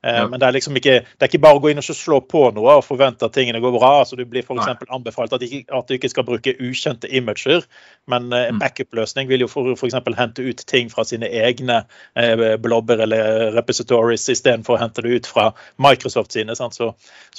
[0.04, 0.28] Eh, ja.
[0.28, 2.46] Men det er liksom ikke, det er ikke bare å gå inn og slå på
[2.56, 3.90] noe og forvente at tingene går bra.
[4.00, 4.86] altså Du blir f.eks.
[4.88, 7.66] anbefalt at, ikke, at, du ikke skal bruke ukjente imager,
[8.08, 8.62] men eh, en mm.
[8.64, 9.98] backup-løsning vil jo f.eks.
[10.20, 11.82] hente ut ting fra sine egne
[12.16, 15.50] eh, blobber eller repositories istedenfor å hente det ut fra
[15.84, 16.56] Microsoft sine.
[16.56, 16.94] Så, så,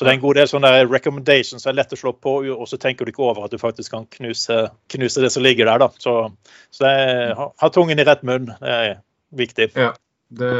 [0.04, 2.76] det er en god del sånne recommendations som er lett å slå på, og så
[2.80, 5.86] tenker du ikke over at du faktisk kan knuse, knuse det som ligger der.
[5.86, 5.90] da.
[5.96, 6.18] Så,
[6.68, 8.52] så det er, ha tungen i rett munn.
[8.60, 8.96] Det er
[9.32, 9.72] viktig.
[9.78, 9.94] Ja.
[10.30, 10.50] Det,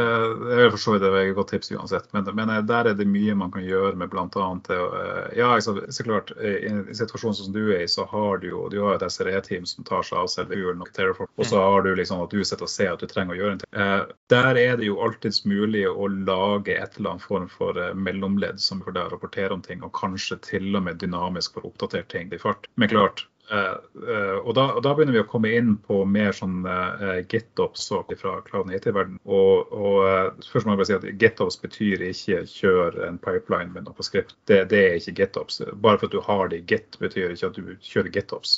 [0.49, 3.05] det er for så vidt et godt tips uansett, men, men, eh, der er det
[3.07, 4.47] mye man kan gjøre med bl.a.
[4.75, 8.65] Eh, ja, så klart, I en situasjon som du er i, så har du jo
[8.71, 11.63] du har et SRE-team som tar seg av selve uren og Terraform, og så mm.
[11.63, 13.71] har du liksom at du sitter og ser at du trenger å gjøre en ting.
[13.85, 14.03] Eh,
[14.35, 18.83] der er det jo alltids mulig å lage et eller annet form for mellomledd som
[18.83, 22.43] får deg rapportere om ting, og kanskje til og med dynamisk for oppdatert ting i
[22.43, 22.67] fart.
[22.75, 27.19] Men klart, og, da, og, da, begynner vi å komme inn på mer sånn uh,
[27.31, 29.19] GitOps fra Cloud Native-verden.
[29.25, 33.87] Og, og først må jeg bare si at GitOps betyr ikke kjør en pipeline med
[33.87, 34.37] noe på skript.
[34.49, 35.61] Det, det, er ikke GitOps.
[35.83, 38.55] Bare for at du har det i Git, betyr ikke at du kjører GitOps.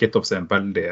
[0.00, 0.86] GitOps er en veldig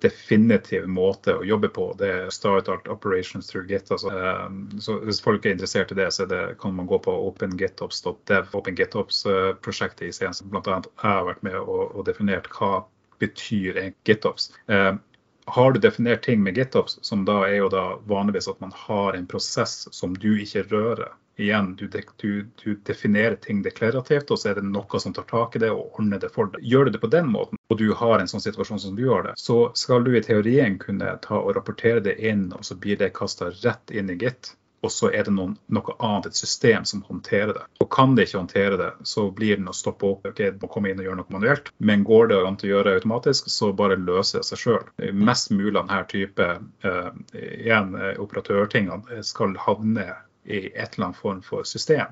[0.00, 1.90] definitiv måte å jobbe på.
[2.00, 3.90] Det er start art operations through Git.
[3.92, 4.12] Altså.
[4.80, 8.50] så hvis folk er interessert i det, så det, kan man gå på opengitops.dev.
[8.60, 10.80] OpenGitOps-prosjektet i CN, som bl.a.
[10.80, 12.69] jeg har vært med og, og definert hva
[13.20, 14.50] betyr GitOps.
[14.66, 14.94] Eh,
[15.50, 19.16] har du definert ting med GitOps, som da er jo da vanligvis at man har
[19.18, 21.10] en prosess som du ikke rører.
[21.40, 25.56] Igjen, du, du, du, definerer ting deklarativt, og så er det noe som tar tak
[25.56, 26.60] i det og ordner det for deg.
[26.68, 29.24] Gjør du det på den måten, og du har en sånn situasjon som du har
[29.24, 33.00] det, så skal du i teorien kunne ta og rapportere det inn, og så blir
[33.00, 36.86] det kasta rett inn i Git og så er det noen, noe annet, et system
[36.88, 37.64] som håndterer det.
[37.84, 40.26] Og Kan det ikke håndtere det, så blir den å stoppe opp.
[40.26, 41.72] ok, det må komme inn og gjøre noe manuelt.
[41.78, 44.88] Men går det an å gjøre det automatisk, så bare løser det seg sjøl.
[45.12, 46.48] Mest mulig av denne type
[46.86, 50.08] uh, igjen, eh, operatørtingene skal havne
[50.48, 52.08] i et eller annet form for system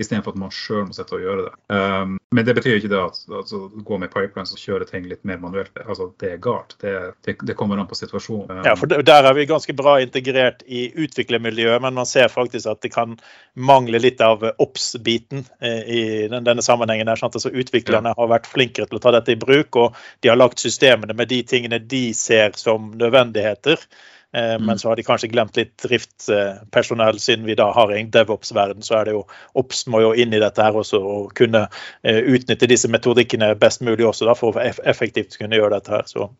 [0.00, 1.52] istedenfor at man sjøl må sitte og gjøre det.
[1.74, 5.20] Um, men det betyr ikke det at altså, gå med pipelines og kjøre ting litt
[5.28, 5.74] mer manuelt.
[5.84, 6.76] Altså, det er galt.
[6.80, 6.92] Det,
[7.26, 8.62] det, det kommer an på situasjonen.
[8.62, 12.70] Um, ja, for Der er vi ganske bra integrert i utviklermiljøet, men man ser faktisk
[12.72, 13.18] at det kan
[13.54, 16.02] mangle litt av OBS-biten eh, i
[16.32, 17.10] denne sammenhengen.
[17.10, 17.36] Der, sant?
[17.36, 18.18] Altså, utviklerne ja.
[18.18, 21.28] har vært flinkere til å ta dette i bruk, og de har lagt systemene med
[21.32, 23.84] de tingene de ser som nødvendigheter.
[24.32, 24.78] Eh, men mm.
[24.78, 28.82] så har de kanskje glemt litt driftspersonell, siden vi da har en DevOps-verden.
[28.82, 29.26] Så er det jo
[29.60, 31.66] Ops må jo inn i dette her også og kunne
[32.02, 36.08] eh, utnytte disse metodikkene best mulig også da, for å effektivt kunne gjøre dette her.
[36.08, 36.30] Så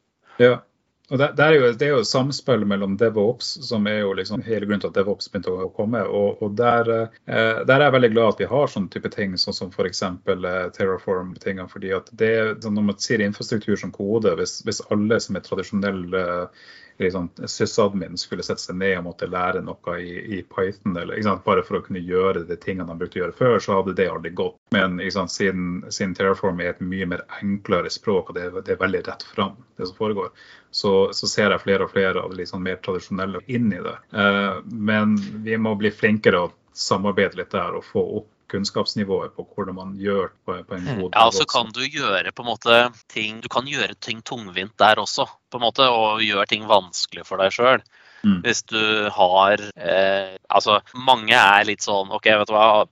[0.40, 0.60] Ja.
[1.12, 4.40] Og det, det, er jo, det er jo samspill mellom DevOps, som er jo liksom
[4.46, 6.00] hele grunnen til at DevOps begynte å komme.
[6.08, 6.88] Og, og der,
[7.26, 10.00] eh, der, er jeg veldig glad at vi har sånne type ting, sånn som f.eks.
[10.06, 11.68] Eh, Terraform-tingene.
[11.68, 12.32] fordi at det,
[12.64, 18.18] Når man sier infrastruktur som kode, hvis, hvis alle som er tradisjonelle eh, liksom, sysadmin
[18.18, 21.78] skulle sette seg ned og måtte lære noe i, i Python, eller, sant, bare for
[21.78, 24.58] å kunne gjøre de tingene de brukte å gjøre før, så hadde det aldri gått.
[24.74, 28.82] Men sant, siden, siden, Terraform er et mye mer enklere språk, og det, det er
[28.82, 30.32] veldig rett fram, det som foregår,
[30.70, 33.96] så, så, ser jeg flere og flere av de liksom, mer tradisjonelle inn i det.
[34.16, 39.44] Uh, men vi må bli flinkere å samarbeide litt der og få opp kunnskapsnivået på
[39.54, 42.78] hvordan man gjør på, på en god Ja, så kan du gjøre på en måte
[43.12, 47.26] ting Du kan gjøre ting tungvint der også, på en måte, og gjøre ting vanskelig
[47.28, 47.84] for deg sjøl.
[48.22, 48.40] Mm.
[48.44, 52.84] Hvis du har eh, Altså, mange er litt sånn OK, vet du hva.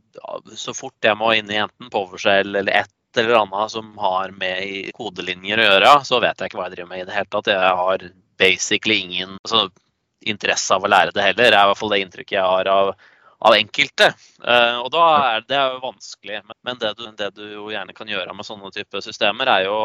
[0.59, 4.63] Så fort jeg må inn i enten PowerShell eller et eller annet som har med
[4.63, 7.31] i kodelinjer å gjøre, så vet jeg ikke hva jeg driver med i det hele
[7.33, 7.51] tatt.
[7.51, 8.05] Jeg har
[8.39, 9.65] basically ingen altså,
[10.21, 11.51] interesse av å lære det heller.
[11.51, 12.93] Det er i hvert fall det inntrykket jeg har av
[13.41, 14.11] av enkelte.
[14.45, 16.41] Uh, og da er det er jo vanskelig.
[16.67, 19.79] Men det du, det du, jo gjerne kan gjøre med sånne type systemer, er jo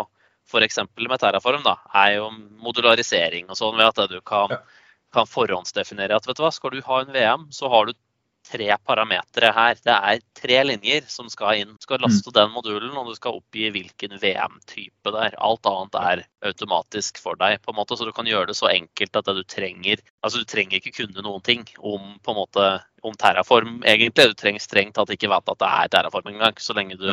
[0.46, 0.82] f.eks.
[1.00, 2.30] med Terraform, da, er jo
[2.62, 4.54] modularisering og sånn, ved at du kan,
[5.16, 7.96] kan forhåndsdefinere at vet du hva, skal du ha en VM, så har du
[8.46, 9.78] tre parametere her.
[9.82, 11.74] Det er tre linjer som skal inn.
[11.76, 12.36] Du skal laste mm.
[12.38, 15.38] den modulen, og du skal oppgi hvilken VM-type det er.
[15.50, 18.70] Alt annet er automatisk for deg, på en måte, så du kan gjøre det så
[18.72, 22.40] enkelt at det du trenger Altså, du trenger ikke kunne noen ting om på en
[22.40, 22.70] måte
[23.06, 24.32] om Terraform, egentlig.
[24.32, 27.12] Du trenger strengt tatt ikke vite at det er Terraform engang, så lenge du,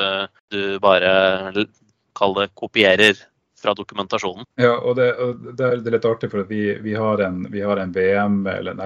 [0.52, 1.66] du bare
[2.16, 3.16] kall det kopierer
[3.62, 4.44] fra dokumentasjonen.
[4.60, 7.76] Ja, og det, og det, er, litt artig, for vi, vi, har en, vi, har
[7.80, 8.82] en, VM, eller en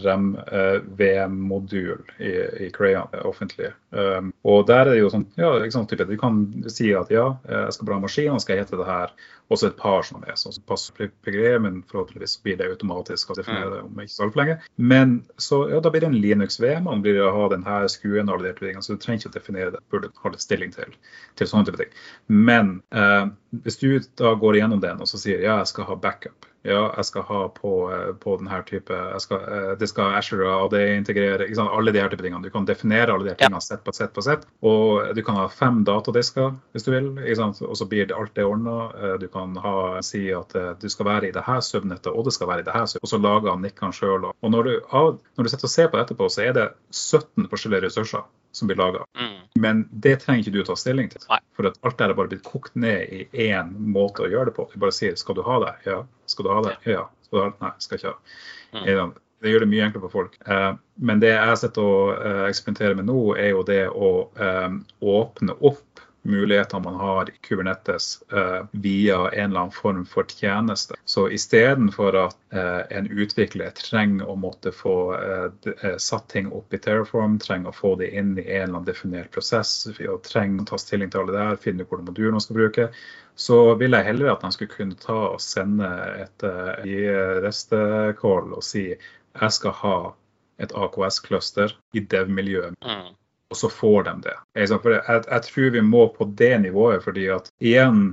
[0.00, 2.28] RM-VM-modul eh, i,
[2.66, 3.70] i Crayon offentlig.
[3.90, 6.34] Um, og der er det jo sånn, ja, sånn type, Du kan
[6.72, 9.08] si at ja, jeg skal bra maskin, og skal hete det her.
[9.52, 13.36] Også et par som er sånn som passer PGE, men forhåpentligvis blir det automatisk å
[13.36, 14.56] definere det om ikke så altfor lenge.
[14.92, 18.38] Men så, ja, da blir det en Linux-VM, man blir å ha denne skuen og
[18.38, 20.96] alle de tingene, så du trenger ikke å definere det, burde ha litt stilling til,
[21.36, 21.92] til sånne type ting.
[22.48, 23.26] Men eh,
[23.66, 23.88] hvis du
[24.20, 27.24] da går igjennom den og så sier ja, jeg skal ha backup, ja, jeg skal
[27.28, 31.44] ha på, eh, på denne type skal, eh, Det skal Asher og AD-integrere.
[31.60, 32.42] Alle de her type tingene.
[32.42, 34.46] Du kan definere alle de her tingene sett på sett på sett.
[34.62, 38.44] Og du kan ha fem datadisker hvis du vil, og så blir det alt det
[38.44, 38.90] ordna.
[38.96, 42.32] Eh, du kan ha, si at du skal være i det her subnettet, og det
[42.32, 43.04] skal være i det her subnettet.
[43.04, 44.24] Og så lager han nikkene sjøl.
[44.24, 47.48] Og når du, når du sitter og ser på det etterpå, så er det 17
[47.52, 48.24] forskjellige ressurser
[48.54, 49.02] som blir laga.
[49.18, 49.40] Mm.
[49.60, 51.24] Men det trenger ikke du å ta stilling til.
[51.30, 51.40] Nei.
[51.56, 54.56] For at alt der er bare blitt kokt ned i én måte å gjøre det
[54.58, 54.68] på.
[54.72, 55.90] Du bare sier 'skal du ha det'?
[55.90, 56.04] Ja.
[56.26, 56.76] Skal du ha det?
[56.86, 57.08] Ja.
[57.26, 57.60] Skal du ha det?
[57.60, 58.94] Nei, skal ikke ha det.
[58.94, 59.14] Mm.
[59.44, 60.36] Det gjør det mye enklere for folk.
[60.48, 60.72] Eh,
[61.04, 64.70] men det jeg sett å eh, eksperimentere med nå, er jo det å eh,
[65.04, 65.93] åpne opp
[66.24, 70.94] mulighetene man har i Kubernetes eh, via en eller annen form for tjeneste.
[71.04, 76.80] Så istedenfor at eh, en utvikler trenger å måtte få eh, satt ting opp i
[76.80, 79.74] Terraform, trenger å få det inn i en eller annen definert prosess,
[80.08, 82.88] og trenger å ta stilling til alle det her, finne ut hvordan modulen skal bruke,
[83.36, 85.88] så ville jeg heller at de skulle kunne ta og sende
[86.22, 86.44] et
[86.86, 87.00] i
[87.42, 89.98] restekall og si jeg skal ha
[90.62, 92.78] et AKS-cluster i dev-miljøet.
[92.78, 93.12] Mm
[93.54, 94.36] og så får de det.
[94.58, 98.04] Jeg, jeg, tror vi må på det nivået, fordi at igjen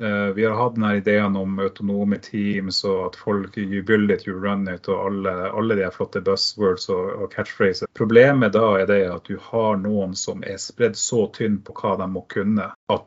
[0.00, 4.26] Eh, vi har hatt denne ideen om autonome teams og at folk you build it,
[4.28, 7.88] you run it og alle, alle de flotte buzzwords og, og catchphrases.
[7.96, 11.94] Problemet da er det at du har noen som er spredd så tynn på hva
[12.02, 13.06] de må kunne, at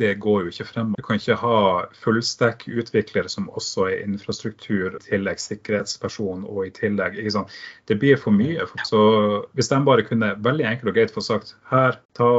[0.00, 0.92] det går jo ikke frem.
[0.96, 1.56] Du kan ikke ha
[2.00, 7.58] fullstack-utviklere som også er infrastruktur, i tillegg sikkerhetsperson og i tillegg ikke sant?
[7.90, 8.64] Det blir for mye.
[8.88, 9.00] Så
[9.58, 12.30] hvis de bare kunne veldig enkelt og greit få sagt her, ta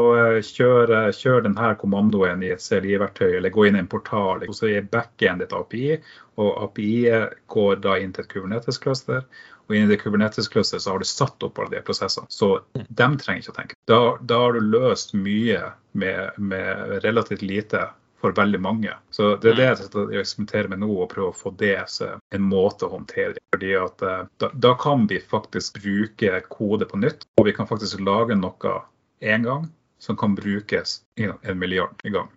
[0.49, 4.47] kjør, kjør denne kommandoen i et CLI-verktøy eller gå inn i en portal.
[4.49, 5.99] Og så er backend et API,
[6.41, 7.05] og API
[7.53, 9.27] går da inn til et Kubernetes-cluster.
[9.69, 12.25] Og inni det Kubernetes-clusteret så har du satt opp alle de prosessene.
[12.33, 13.77] Så dem trenger ikke å tenke.
[13.89, 17.85] Da, da har du løst mye med, med, relativt lite
[18.19, 18.95] for veldig mange.
[19.15, 22.47] Så det er det jeg eksperimenterer med nå, å prøve å få det som en
[22.49, 23.43] måte å håndtere det.
[23.53, 27.69] Fordi at eh, da, da kan vi faktisk bruke kode på nytt, og vi kan
[27.69, 28.81] faktisk lage noe
[29.21, 32.29] én gang som kan brukes en milliard i gang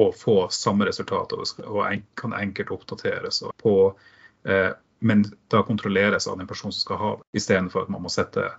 [0.00, 3.42] og få samme resultat og kan enkelt oppdateres.
[3.60, 3.94] På,
[4.48, 4.70] eh,
[5.02, 8.50] men da kontrolleres av den personen som skal ha det, istedenfor at man må sette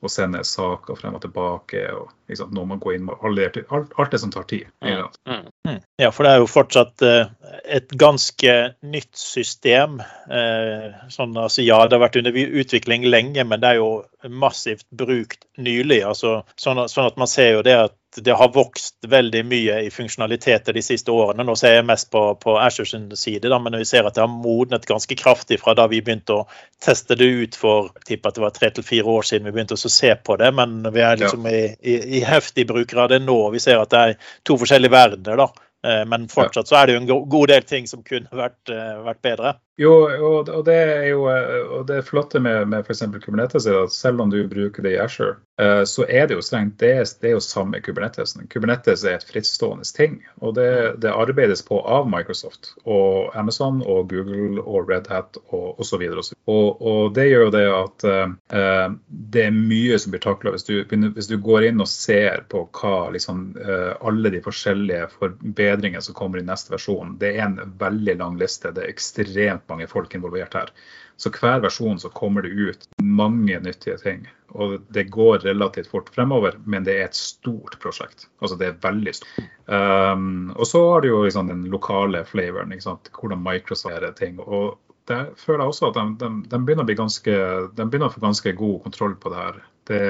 [0.00, 1.82] og sende saker frem og tilbake.
[1.92, 4.68] og liksom, når man går inn med alt, alt, det som tar tid.
[4.84, 5.80] Mm, mm, mm.
[6.00, 7.28] Ja, for det er jo fortsatt eh,
[7.64, 10.00] et ganske nytt system.
[10.00, 13.90] Eh, sånn, altså, ja, det har vært under utvikling lenge, men det er jo
[14.28, 16.02] massivt brukt nylig.
[16.04, 19.90] Altså, sånn, sånn, at man ser jo det at det har vokst veldig mye i
[19.94, 21.46] funksjonaliteter de siste årene.
[21.46, 24.32] Nå ser jeg mest på, på Ashers side, da, men vi ser at det har
[24.32, 26.46] modnet ganske kraftig fra da vi begynte å
[26.82, 29.94] teste det ut for at det var tre til fire år siden vi begynte å
[29.94, 30.50] se på det.
[30.58, 31.56] Men vi er liksom ja.
[31.56, 33.40] i, i, i heftig brukere av det nå.
[33.54, 35.44] Vi ser at det er to forskjellige verdener.
[35.46, 35.50] da.
[35.86, 38.96] Eh, men fortsatt så er det jo en god del ting som kunne vært, eh,
[39.06, 39.54] vært bedre.
[39.80, 39.92] Jo,
[40.28, 43.06] og det er jo eh, og det flotte med, med f.eks.
[43.24, 45.38] Kubernetes er at selv om du bruker det i Asher,
[45.84, 48.46] så er det jo strengt det er, det er jo samme Kubernetesen.
[48.48, 50.14] Kubernetes er et frittstående ting.
[50.40, 50.68] Og det,
[51.04, 56.00] det, arbeides på av Microsoft og Amazon og Google og Red Hat og osv.
[56.00, 58.94] Og, og, og det gjør jo det at uh,
[59.34, 63.10] det er mye som blir takla hvis, hvis, du går inn og ser på hva
[63.12, 67.18] liksom, uh, alle de forskjellige forbedringene som kommer i neste versjon.
[67.20, 68.72] Det er en veldig lang liste.
[68.72, 70.74] Det er ekstremt mange folk involvert her.
[71.20, 74.28] Så hver versjon så kommer det ut mange nyttige ting.
[74.56, 78.26] Og det går relativt fort fremover, men det er et stort prosjekt.
[78.40, 79.50] Altså det er veldig stort.
[79.70, 84.40] Um, og så har du jo liksom den lokale flavoren, hvordan Microsoft gjør ting.
[84.40, 84.78] Og
[85.10, 87.36] der føler jeg også at de, de, de, begynner ganske,
[87.76, 89.60] de begynner å få ganske god kontroll på det her.
[89.90, 90.02] Det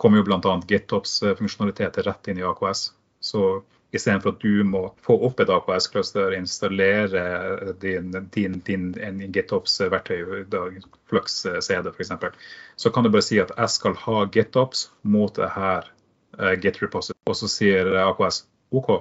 [0.00, 0.56] kommer jo bl.a.
[0.70, 2.88] GitOps funksjonaliteter rett inn i AKS.
[3.20, 3.60] Så
[3.92, 10.44] Istedenfor at du må få opp et AKS-cluster, installere din, din, din GitOps-verktøy,
[11.10, 12.12] Flux CD f.eks.,
[12.76, 15.90] så kan du bare si at jeg skal ha GitOps mot det her
[16.38, 17.18] uh, Git repository.
[17.26, 18.92] Og så sier AKS OK,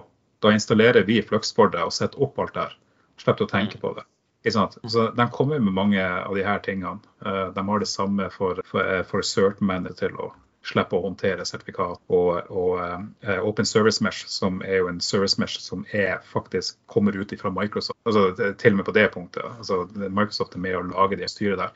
[0.41, 2.73] da installerer vi Flux for deg og setter opp alt der.
[3.21, 4.07] Slipp å tenke på det.
[4.49, 6.97] Så De kommer med mange av de her tingene.
[7.21, 10.31] Uh, de har det samme for, for, for cert-manager til å
[10.65, 12.01] slipper å håndtere sertifikat.
[12.11, 16.77] Og, og uh, Open Service Mesh, som er jo en service mesh som er faktisk
[16.91, 17.97] kommer ut fra Microsoft.
[18.05, 19.45] altså Til og med på det punktet.
[19.57, 21.73] altså Microsoft er med å lage det styret der.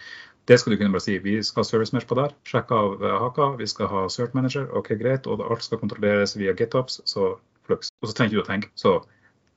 [0.48, 1.18] Det skal du kunne bare si.
[1.24, 2.36] Vi skal ha service mesh på der.
[2.50, 3.54] Sjekk av uh, haka.
[3.60, 4.68] Vi skal ha cert manager.
[4.76, 5.28] OK, greit.
[5.28, 7.00] Og alt skal kontrolleres via GitOps.
[7.08, 7.94] Så flux.
[8.02, 8.74] Og så trenger du å tenke.
[8.76, 8.98] Så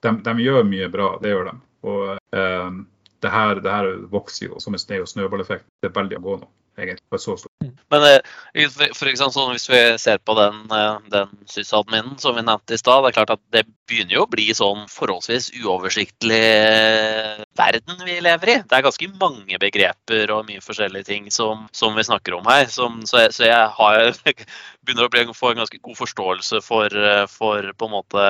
[0.05, 1.17] de, de, gjør mye bra.
[1.23, 1.57] Det gjør de.
[1.87, 2.85] Og uh,
[3.25, 5.67] det her, det her vokser jo som en snøballeffekt.
[5.83, 7.53] Det er veldig å gå nå egentlig, så stort.
[7.93, 12.45] Men eh, for eksempel, sånn, hvis vi ser på den, eh, den sysadminen som vi
[12.45, 16.41] nevnte i stad, det er klart at det begynner jo å bli sånn forholdsvis uoversiktlig
[16.43, 18.59] eh, verden vi lever i.
[18.67, 22.67] Det er ganske mange begreper og mye forskjellige ting som, som vi snakker om her.
[22.73, 24.11] Som, så, jeg, så, jeg, har,
[24.87, 28.27] begynner å bli, få en ganske god forståelse for, for på en måte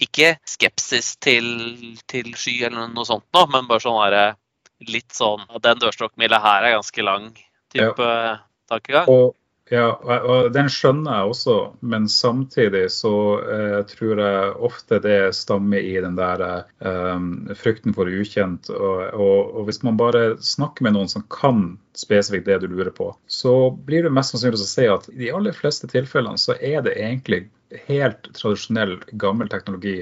[0.00, 1.46] Ikke skepsis til,
[2.10, 4.36] til sky eller noe sånt nå, men bare sånn her,
[4.88, 7.30] litt sånn at den dørstokkmila her er ganske lang
[7.72, 8.38] type ja.
[8.70, 9.08] tankegang.
[9.10, 9.36] Og,
[9.70, 11.56] ja, og den skjønner jeg også,
[11.86, 17.28] men samtidig så eh, tror jeg ofte det stammer i den der eh,
[17.60, 18.72] frykten for ukjent.
[18.74, 22.90] Og, og, og, hvis man bare snakker med noen som kan spesifikt det du lurer
[22.94, 23.54] på, så
[23.86, 26.98] blir det mest sannsynlig å si at i de aller fleste tilfellene så er det
[26.98, 27.44] egentlig
[27.86, 30.00] helt tradisjonell, gammel teknologi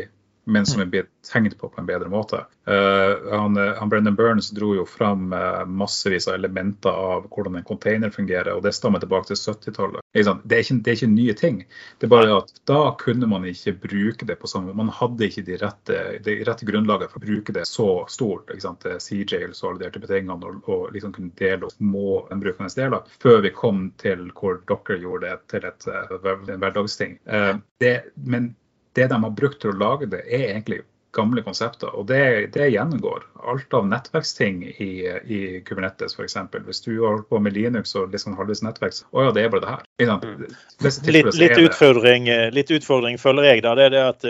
[0.48, 2.36] men som er blitt tenkt på på en bedre måte.
[2.68, 7.58] Uh, han, eh, han, Brendan Burns dro jo fram uh, massevis av elementer av hvordan
[7.58, 10.00] en container fungerer, og det stammer tilbake til 70-tallet.
[10.16, 11.58] Det, det, er ikke nye ting.
[11.98, 15.44] Det er bare at da kunne man ikke bruke det på samme Man hadde ikke
[15.44, 18.48] de rette, de rette grunnlaget for å bruke det så stort.
[18.48, 18.86] ikke sant?
[18.88, 23.42] CJs og alle de type tingene, og, og liksom kunne dele små brukende deler, før
[23.44, 27.18] vi kom til hvor dere gjorde det til et, en hverdagsting.
[27.28, 28.54] Uh, det, men
[28.98, 30.82] det de har brukt til å lage det, er egentlig
[31.16, 31.90] gamle konsepter.
[31.96, 34.90] Og det, det gjennomgår alt av nettverksting i,
[35.24, 36.36] i Kubernetes f.eks.
[36.66, 39.52] Hvis du holder på med Linux og liksom sånn halvvis nettverk, å ja, det er
[39.54, 39.84] bare det her.
[40.04, 40.46] Mm.
[40.84, 44.28] Litt, litt, utfordring, litt, utfordring, føler jeg da, det er det at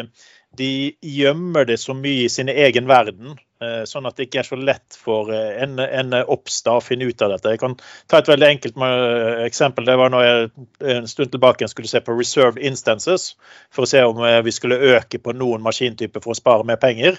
[0.57, 4.47] de gjemmer det så mye i sin egen verden Eh, sånn at det ikke er
[4.47, 7.57] så lett for eh, en, en oppstad å finne ut av dette.
[7.57, 7.75] Jeg kan
[8.07, 9.89] ta et veldig enkelt eh, eksempel.
[9.89, 10.51] Det var når jeg
[10.95, 13.33] en stund tilbake skulle se på reserved instances,
[13.75, 17.19] for å se om vi skulle øke på noen maskintyper for å spare mer penger.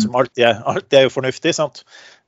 [0.00, 1.52] Som alltid er, alltid er jo fornuftig.
[1.54, 1.82] sant?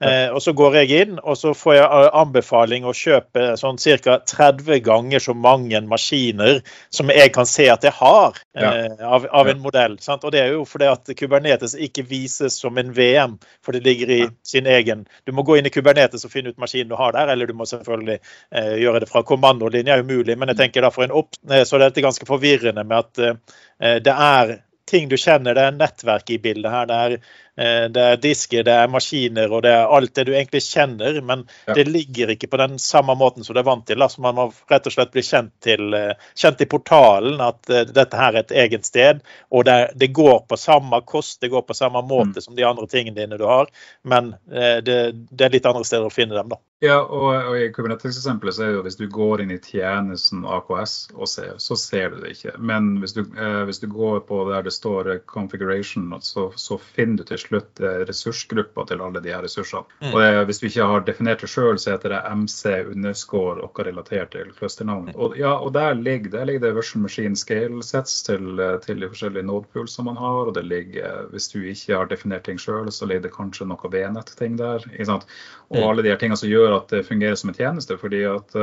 [0.05, 3.81] Eh, og Så går jeg inn og så får jeg eh, anbefaling å kjøpe sånn
[3.83, 4.19] ca.
[4.31, 6.61] 30 ganger så mange maskiner
[6.95, 9.97] som jeg kan se at jeg har eh, av, av, en modell.
[10.03, 10.23] Sant?
[10.23, 14.15] Og Det er jo fordi at Kubernetes ikke vises som en VM, for det ligger
[14.15, 17.17] i sin egen Du må gå inn i Kubernetes og finne ut maskinen du har
[17.17, 20.39] der, eller du må selvfølgelig eh, gjøre det fra kommandolinja, umulig.
[20.39, 21.35] Men jeg tenker da for en opp...
[21.51, 24.59] Eh, så dette er ganske forvirrende med at eh, det er
[24.89, 25.57] ting du kjenner.
[25.57, 26.89] Det er nettverk i bildet her.
[26.91, 27.17] Det er
[27.59, 31.45] det er disker, det er maskiner og det er alt det du egentlig kjenner, men
[31.67, 31.75] ja.
[31.75, 34.03] det ligger ikke på den samme måten som du er vant til.
[34.05, 35.97] Altså man må rett og slett bli kjent, til,
[36.39, 40.61] kjent i portalen at dette her er et eget sted, og det, det går på
[40.61, 42.47] samme kost, det går på samme måte mm.
[42.47, 43.71] som de andre tingene dine du har,
[44.07, 44.99] men det,
[45.31, 46.61] det, er litt andre steder å finne dem, da.
[46.79, 50.45] Ja, og, og i Kubernetes-eksempelet så er det jo hvis du går inn i tjenesten
[50.47, 50.93] AKS
[51.27, 52.55] ser, så ser du det ikke.
[52.63, 56.79] Men hvis du, eh, hvis du går på der det står eh, configuration, så, så
[56.79, 59.87] finner du til slutt eh, ressursgrupper til alle de her ressursene.
[60.03, 60.13] Mm.
[60.13, 63.81] Og det, hvis du ikke har definert det sjøl, så heter det MC underscore og
[63.87, 65.11] relatert til clusternavn.
[65.15, 69.01] Og, ja, og der ligger, der ligger det virtual machine scale sets til, eh, til
[69.01, 70.51] de forskjellige nodepools som man har.
[70.51, 73.93] Og det ligger, hvis du ikke har definert ting sjøl, så ligger det kanskje noe
[73.93, 74.85] VNett-ting der.
[74.99, 75.85] Og mm.
[75.85, 77.99] alle de her tingene som gjør at det fungerer som en tjeneste.
[77.99, 78.55] fordi at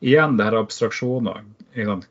[0.00, 1.44] igjen, det her abstraksjoner.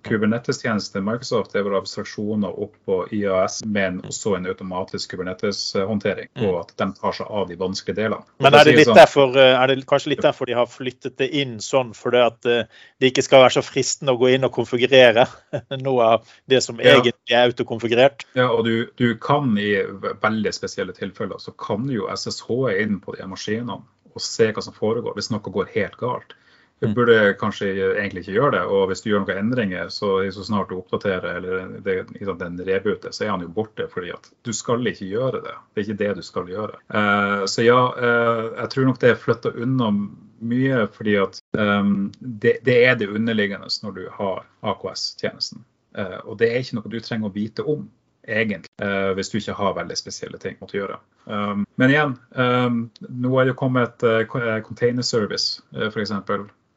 [0.01, 6.27] Kubernetes-tjeneste Microsoft er bare abstraksjoner opp på IAS, men også en automatisk Kubernetes-håndtering.
[6.41, 6.57] Og mm.
[6.59, 8.27] at de tar seg av de vanskelige delene.
[8.43, 11.15] Men er det, litt sånn, derfor, eh, er det kanskje litt derfor de har flyttet
[11.21, 14.49] det inn sånn, fordi at eh, det ikke skal være så fristende å gå inn
[14.49, 15.27] og konfigurere
[15.85, 16.97] noe av det som ja.
[16.97, 18.27] egentlig er autokonfigurert?
[18.35, 19.77] Ja, og du, du, kan i
[20.19, 22.51] veldig spesielle tilfeller så kan jo SSH
[22.83, 23.79] inn på de maskinene
[24.13, 26.35] og se hva som foregår hvis noe går helt galt.
[26.79, 26.93] Du mm.
[26.93, 30.67] burde kanskje egentlig ikke gjøre det, og hvis du gjør noen endringer, så, så snart
[30.67, 31.95] du oppdaterer eller det,
[32.41, 33.87] den rebooter, så er han jo borte.
[33.93, 35.55] fordi at du skal ikke gjøre det.
[35.71, 36.81] Det er ikke det du skal gjøre.
[36.91, 39.91] Uh, så ja, uh, jeg tror nok det er flytta unna
[40.43, 45.63] mye, fordi at um, det, det, er det underliggende når du har AKS-tjenesten.
[45.95, 47.87] Uh, og det er ikke noe du trenger å vite om
[48.23, 48.71] egentlig,
[49.17, 50.95] hvis du ikke har veldig spesielle ting å gjøre.
[51.25, 52.77] Um, men igjen, um,
[53.09, 54.23] nå er det kommet uh,
[54.63, 56.13] container service, uh, f.eks.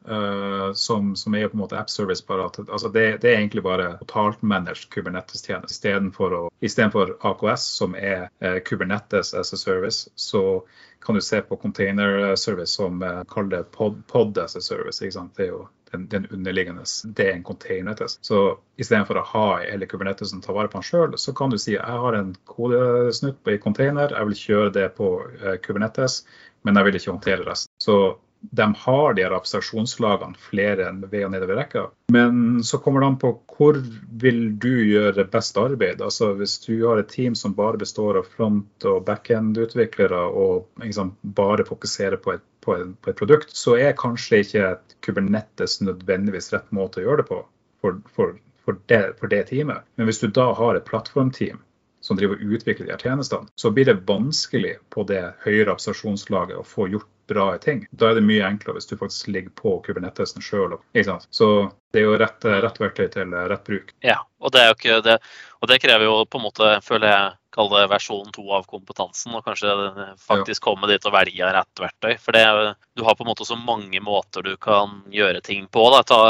[0.07, 2.23] Uh, som, som, er på en måte app service.
[2.27, 5.73] Bare at, altså det, det, er egentlig bare totalt managed Kubernetes-tjeneste.
[5.73, 10.63] Istedenfor, istedenfor AKS, som er eh, Kubernetes as a service, så
[11.03, 14.99] kan du se på container service som eh, kaller det pod, pod as a service.
[15.35, 16.83] Det er jo den, den, underliggende.
[17.03, 18.25] Det er en containertest.
[18.25, 21.75] Så istedenfor å ha hele Kubernetesen ta vare på den sjøl, så kan du si
[21.75, 26.21] jeg har en kodesnutt i container, jeg vil kjøre det på eh, Kubernetes,
[26.63, 27.71] men jeg vil ikke håndtere resten.
[27.83, 27.97] Så
[28.39, 31.83] de har de her abstraksjonslagene flere enn ved og nedover rekka.
[32.13, 33.79] Men så kommer det an på hvor
[34.21, 36.01] vil du gjøre best arbeid.
[36.01, 41.15] Altså Hvis du har et team som bare består av front- og backend-utviklere og liksom
[41.21, 44.73] bare fokuserer på et, på, et, på et, produkt, så er kanskje ikke
[45.05, 47.43] Kubernetes nødvendigvis rett måte å gjøre det på
[47.81, 49.85] for, for, for, det, for det teamet.
[49.95, 51.61] Men hvis du da har et plattformteam
[52.01, 56.59] som driver og utvikler de her tjenestene, så blir det vanskelig på det høyere abstraksjonslaget
[56.59, 57.83] å få gjort bra ting.
[57.91, 60.77] Da er det mye enklere hvis du faktisk ligger på kubernettesen sjøl.
[61.29, 61.49] Så
[61.93, 63.93] det er jo rett, rett, verktøy til rett bruk.
[64.05, 64.63] Ja, og det,
[65.05, 65.17] det,
[65.61, 69.35] og det krever jo på en måte, føler jeg, kalle det versjon to av kompetansen.
[69.37, 69.75] Og kanskje
[70.21, 72.17] faktisk komme dit og velge rett verktøy.
[72.21, 72.45] For det,
[72.97, 75.87] du har på en måte så mange måter du kan gjøre ting på.
[75.95, 76.03] Da.
[76.07, 76.21] Ta,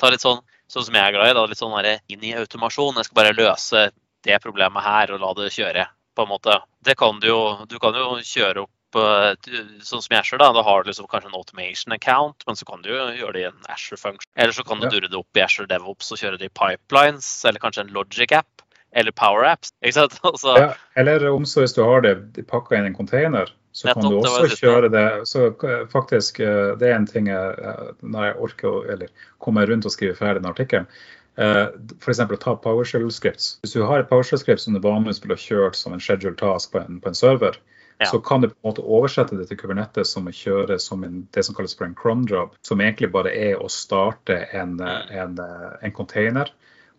[0.00, 3.00] ta litt sånn sånn som jeg er glad i, da, litt sånn inn i automasjon.
[3.00, 3.88] Jeg skal bare løse
[4.26, 5.88] det problemet her og la det kjøre.
[6.14, 6.56] på en måte.
[6.84, 10.64] Det kan du jo, du kan jo kjøre opp sånn som i Asher, da, da
[10.66, 13.50] har du liksom kanskje en automation account, men så kan du jo gjøre det i
[13.50, 14.26] en Asher function.
[14.36, 14.94] Eller så kan du ja.
[14.96, 18.34] durre det opp i Asher DevOps og kjøre det i pipelines, eller kanskje en Logic
[18.40, 18.64] app.
[18.90, 19.70] Eller Power Apps.
[19.84, 20.18] ikke sant?
[20.26, 22.16] Altså, ja, eller om så hvis du har det
[22.50, 25.06] pakka inn i en container, så nettopp, kan du også det kjøre det.
[25.30, 25.46] Så
[25.92, 29.86] faktisk, eh, det er en ting jeg, eh, når jeg orker å eller kommer rundt
[29.86, 30.90] og skriver ferdig den artikkelen.
[31.38, 31.66] Eh,
[32.02, 32.20] F.eks.
[32.20, 33.60] å ta PowerShell-scripts.
[33.62, 36.82] Hvis du har et PowerShell-skript som du vanligvis ville kjørt som en schedule task på
[36.82, 37.60] en, på en server,
[38.00, 38.08] ja.
[38.10, 41.22] så kan du på en måte oversette det til Kubernetes som å kjøre som en,
[41.34, 45.38] det som kalles for en cron job, som egentlig bare er å starte en, en,
[45.38, 46.50] en container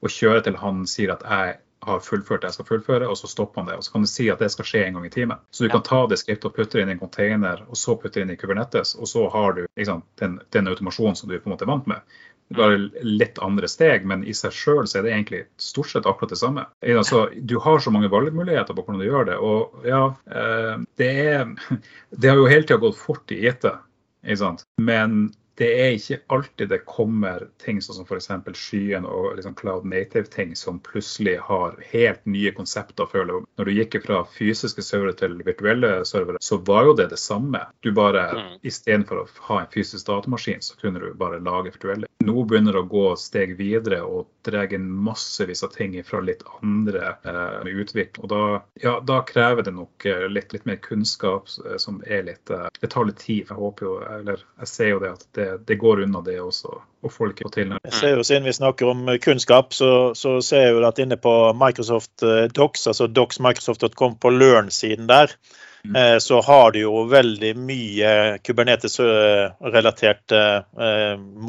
[0.02, 3.28] og kjøre til han sier at jeg har fullført det jeg skal fullføre, og så
[3.30, 3.78] stopper han det.
[3.80, 5.40] Og så kan du si at det skal skje en gang i timen.
[5.50, 5.74] Så du ja.
[5.74, 8.26] kan ta det skriftet og putte det inn i en container, og så putte det
[8.28, 11.56] inn i Kubernetes, og så har du liksom, den, den, automasjonen som du på en
[11.56, 12.20] måte er vant med
[12.58, 16.40] bare litt andre steg, men i seg sjøl er det egentlig stort sett akkurat det
[16.42, 16.66] samme.
[16.82, 19.38] Altså, du har så mange valgmuligheter på hvordan du gjør det.
[19.38, 21.54] Og ja, eh, det, er,
[22.18, 23.68] det har jo hele tida gått fort i IT.
[24.82, 28.32] Men det er ikke alltid det kommer ting sånn som f.eks.
[28.58, 33.06] skyen og liksom cloud native-ting som plutselig har helt nye konsepter.
[33.12, 33.44] Føler.
[33.60, 37.62] Når du gikk fra fysiske servere til virtuelle servere, så var jo det det samme.
[37.86, 38.50] Du bare, mm.
[38.68, 42.10] Istedenfor å ha en fysisk datamaskin, så kunne du bare lage virtuelle.
[42.26, 46.44] Nå begynner det å gå steg videre og dra inn massevis av ting fra litt
[46.62, 48.26] andre eh, utvikling.
[48.26, 48.44] Og da,
[48.82, 52.68] ja, da, krever det nok eh, litt, litt mer kunnskap eh, som er litt eh,
[52.82, 53.46] Det tar litt tid.
[53.50, 56.78] Jeg håper jo, eller jeg ser jo det at det det går unna det også.
[57.02, 57.74] Og folk får til.
[57.84, 61.18] Jeg ser jo Siden vi snakker om kunnskap, så, så ser jeg jo at inne
[61.18, 62.24] på Microsoft
[62.56, 65.34] Docs, altså docsmicrosoft.com på Learn-siden der.
[66.20, 70.42] Så har du jo veldig mye Kubernetes-relaterte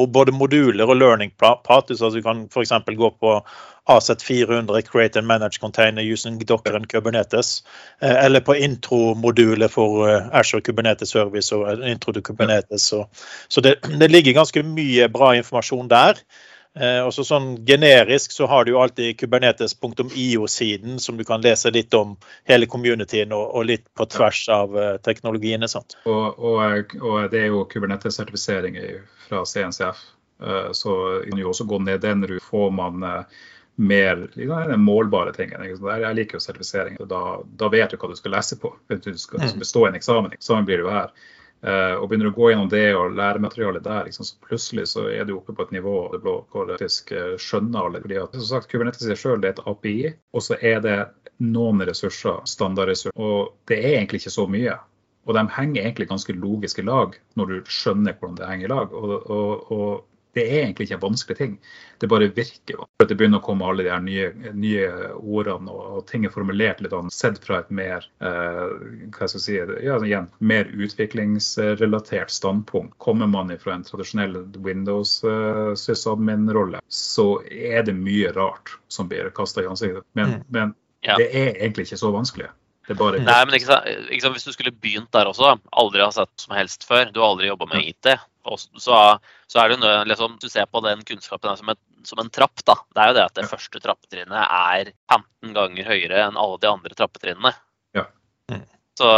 [0.08, 2.00] både moduler og learning paths.
[2.00, 2.72] Altså du kan f.eks.
[2.96, 3.46] gå på
[3.90, 7.64] AZ400 Create and Manage Container using Docker and Kubernetes.
[8.00, 12.94] Eller på intro-modulet for Azure Kubernetes Service og intro til Kubernetes.
[13.48, 16.14] Så det, det ligger ganske mye bra informasjon der.
[16.72, 21.92] Eh, også sånn Generisk så har du jo alltid kubernetes.io-siden, som du kan lese litt
[21.94, 22.14] om
[22.48, 25.68] hele communityen og, og litt på tvers av eh, teknologiene.
[25.68, 25.98] sant?
[26.08, 28.78] Og, og, og, det er jo Kubernetes-sertifisering
[29.26, 30.00] fra CNCF,
[30.46, 30.98] eh, så
[31.28, 32.46] kan jo også gå ned den ruten.
[32.52, 33.42] Får man uh,
[33.76, 35.52] mer liksom, målbare ting.
[35.52, 36.96] Jeg liker jo sertifisering.
[37.08, 38.72] Da, da, vet du hva du skal lese på.
[38.88, 39.60] Du skal mm.
[39.60, 40.32] bestå en eksamen.
[40.36, 41.12] Eksamen blir det jo her.
[41.62, 45.28] Uh, og begynner å gå gjennom det og lærematerialet der, liksom, så plutselig så er
[45.28, 48.00] du oppe på et nivå det blå, hvor du faktisk uh, skjønner alle.
[48.02, 50.96] fordi at, som sagt, Kubernetes i seg selv er et API, og så er det
[51.42, 53.14] noen ressurser, standardressurser.
[53.14, 54.74] Og det er egentlig ikke så mye.
[55.22, 58.72] Og de henger egentlig ganske logisk i lag når du skjønner hvordan det henger i
[58.72, 58.96] lag.
[58.98, 59.92] Og, og, og
[60.36, 61.56] det er egentlig ikke en vanskelig ting.
[62.00, 62.84] Det bare virker.
[62.98, 64.86] For det begynner å komme alle de her nye, nye
[65.18, 68.62] ordene, og, og, ting er formulert litt annet, sett fra et mer eh,
[69.12, 72.96] hva skal jeg si, ja, igjen, mer utviklingsrelatert standpunkt.
[73.02, 79.28] Kommer man fra en tradisjonell Windows uh, sysadmin-rolle, så er det mye rart som blir
[79.36, 80.06] kasta i ansiktet.
[80.16, 80.48] Men, mm.
[80.56, 80.74] men
[81.04, 81.18] ja.
[81.20, 82.48] det er egentlig ikke så vanskelig.
[82.88, 83.20] Bare...
[83.22, 86.32] Nei, men ikke sant, ikke sant, Hvis du skulle begynt der også, aldri har sett
[86.42, 88.08] som helst før, du har aldri jobba med IT,
[88.42, 88.96] så,
[89.46, 92.64] så, er det jo liksom, Du ser på den kunnskapen som, et, som, en trapp.
[92.66, 92.74] da.
[92.90, 96.70] Det er jo det at det første trappetrinnet er 15 ganger høyere enn alle de
[96.72, 97.54] andre trappetrinnene.
[97.94, 98.08] Ja.
[98.50, 98.66] Mm.
[98.98, 99.10] Så,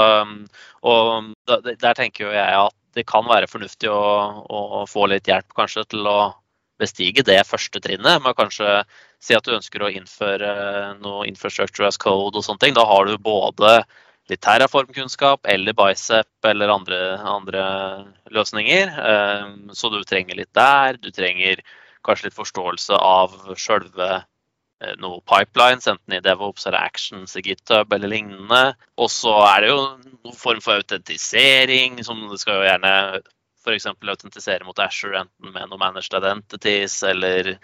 [0.84, 4.04] og der tenker jo jeg at det kan være fornuftig å,
[4.44, 6.18] å få litt hjelp kanskje til å
[6.80, 8.22] bestige det første trinnet.
[8.22, 8.82] Med kanskje
[9.22, 10.54] si at du ønsker å innføre
[11.02, 12.74] noe infrastructure as code og sånne ting.
[12.76, 13.78] Da har du både
[14.30, 17.64] litt terraformkunnskap eller bicep eller andre, andre
[18.32, 18.92] løsninger.
[19.10, 20.96] Ehm, så du trenger litt der.
[21.00, 21.60] Du trenger
[22.04, 27.92] kanskje litt forståelse av sjølve eh, noe pipelines, enten i DevOps eller Actions i GitHub
[27.92, 28.64] eller lignende.
[28.96, 29.80] Og så er det jo
[30.24, 32.94] noen form for autentisering, som det skal jo gjerne
[33.64, 33.88] f.eks.
[33.88, 37.56] autentisere mot Asher, enten med noe managed identities eller,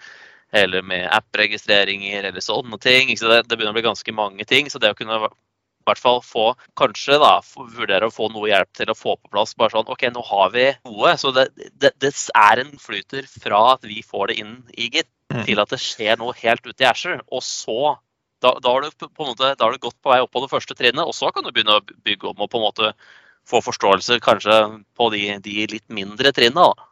[0.51, 3.13] eller med app-registreringer eller sånne ting.
[3.17, 4.69] Så det, det begynner å bli ganske mange ting.
[4.69, 7.33] Så det å kunne i hvert fall få kanskje da,
[7.77, 9.55] vurdere å få noe hjelp til å få på plass.
[9.57, 11.15] bare sånn, ok, Nå har vi noe.
[11.17, 15.09] Så det, det, det er en flyter fra at vi får det inn i Git,
[15.33, 15.43] mm.
[15.49, 17.21] til at det skjer noe helt ute i Asher.
[17.31, 17.95] Og så
[18.41, 20.41] da, da, har du på en måte, da har du gått på vei opp på
[20.41, 22.93] det første trinnet, og så kan du begynne å bygge om og på en måte
[23.47, 24.57] få forståelse kanskje
[24.97, 26.87] på de, de litt mindre trinnene.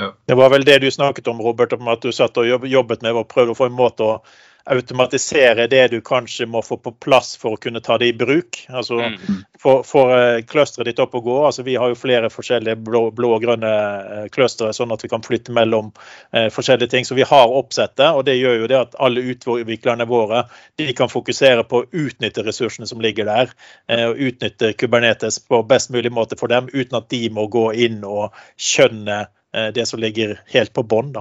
[0.00, 0.10] Ja.
[0.26, 3.14] Det var vel det du snakket om, Robert, om at du satt og jobbet med
[3.14, 4.16] å prøve å få en måte å
[4.64, 8.62] automatisere det du kanskje må få på plass for å kunne ta det i bruk.
[8.68, 9.42] Altså mm.
[9.60, 10.04] Få
[10.48, 11.36] clusteret ditt opp og gå.
[11.46, 15.10] Altså, vi har jo flere forskjellige blå, blå og grønne eh, clustere, sånn at vi
[15.12, 15.90] kan flytte mellom
[16.32, 17.08] eh, forskjellige ting.
[17.08, 20.46] Så vi har oppsettet, og det gjør jo det at alle utviklerne våre
[20.80, 23.52] de kan fokusere på å utnytte ressursene som ligger der.
[23.88, 27.70] Eh, og utnytte Kubernetes på best mulig måte for dem, uten at de må gå
[27.84, 31.12] inn og skjønne eh, det som ligger helt på bånn.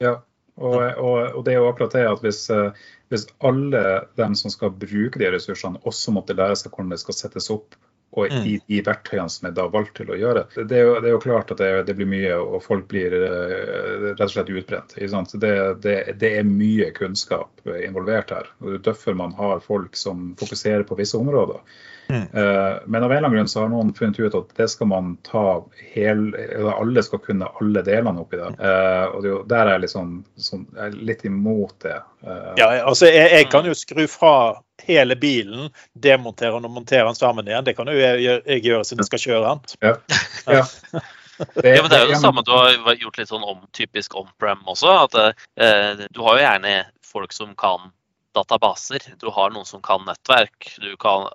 [0.00, 0.16] Ja,
[0.60, 3.84] og, og, og, det er jo akkurat det at hvis, eh, hvis, alle
[4.20, 7.78] dem som skal bruke de ressursene, også måtte lære seg hvordan det skal settes opp,
[8.10, 8.62] og i mm.
[8.66, 11.22] de verktøyene som er da valgt til å gjøre det, er jo, det er jo
[11.22, 14.96] klart at det, det, blir mye, og folk blir uh, rett og slett utbrent.
[14.98, 15.52] Det,
[15.84, 18.50] det, det, er mye kunnskap involvert her.
[18.64, 21.62] og Derfor man har folk som fokuserer på visse områder.
[22.10, 22.24] Mm.
[22.34, 24.90] Uh, men av en eller annen grunn så har noen funnet ut at det skal
[24.90, 25.44] man ta
[25.92, 26.24] hel,
[26.74, 28.50] alle skal kunne alle delene oppi det.
[28.58, 30.16] Uh, og det er jo, der er jeg, liksom,
[30.48, 32.00] sånn, jeg er litt imot det.
[32.26, 34.34] Uh, ja, altså jeg, jeg, kan jo skru fra
[34.84, 37.64] hele bilen, demontere den og montere den sammen igjen.
[37.66, 39.80] Det kan jo jeg, jeg gjøre siden jeg skal kjøre den.
[39.86, 39.94] Ja.
[40.58, 41.02] ja.
[41.54, 44.16] Det, ja, men det er jo det samme du har gjort litt sånn om, typisk
[44.18, 44.92] on-prem også.
[45.06, 46.74] at eh, Du har jo gjerne
[47.06, 47.90] folk som kan
[48.34, 49.02] databaser.
[49.20, 50.74] Du har noen som kan nettverk.
[50.80, 51.28] Du kan,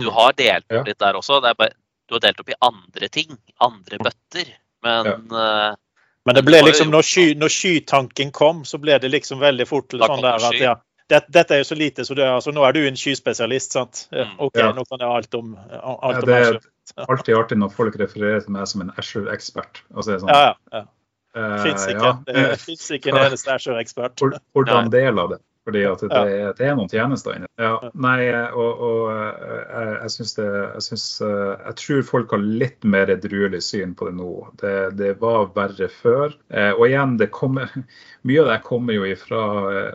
[0.00, 1.40] du har delt opp litt der også.
[1.44, 1.72] Bare,
[2.08, 3.36] du har delt opp i andre ting.
[3.62, 4.50] Andre bøtter.
[4.84, 5.18] Men ja.
[5.18, 5.76] uh,
[6.24, 9.92] Men det ble liksom, når, sky, når, skytanken kom, så ble det liksom veldig fort
[9.92, 10.74] sånn der at ja,
[11.12, 14.06] det, dette er jo så lite, så det, altså, nå er du en skyspesialist, sant?
[14.08, 14.38] Mm.
[14.46, 14.70] OK, ja.
[14.72, 16.58] nå kan jeg alt om, alt ja, det er
[17.04, 19.82] alltid artig når folk refererer til meg som en Azure-ekspert.
[19.92, 20.86] Altså, sånn, ja, ja.
[21.34, 22.08] Uh, Fins ikke.
[22.08, 22.14] Ja.
[22.30, 24.24] Det fins ikke en eneste Azure-ekspert.
[24.56, 25.40] Hvordan del av det?
[25.64, 26.50] Fordi at det, ja.
[26.52, 28.18] det, er noen tjenester inni ja, Nei,
[28.52, 33.62] og, og jeg, jeg syns det jeg, synes, jeg tror folk har litt mer edruelig
[33.64, 34.32] syn på det nå.
[34.60, 36.34] Det, det var verre før.
[36.74, 37.72] Og igjen, det kommer,
[38.28, 39.40] mye av det kommer jo ifra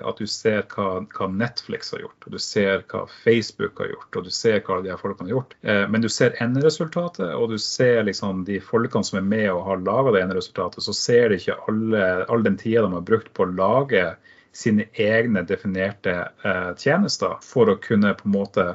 [0.09, 4.09] at du ser hva, hva, Netflix har gjort, og du ser hva Facebook har gjort,
[4.17, 5.55] og du ser hva de her folkene har gjort.
[5.93, 9.85] Men du ser enderesultatet, og du ser liksom de folkene som er med og har
[9.85, 13.45] laga det enderesultatet, så ser de ikke alle, all den tida de har brukt på
[13.45, 14.07] å lage
[14.51, 18.65] sine egne definerte eh, tjenester for å kunne på en måte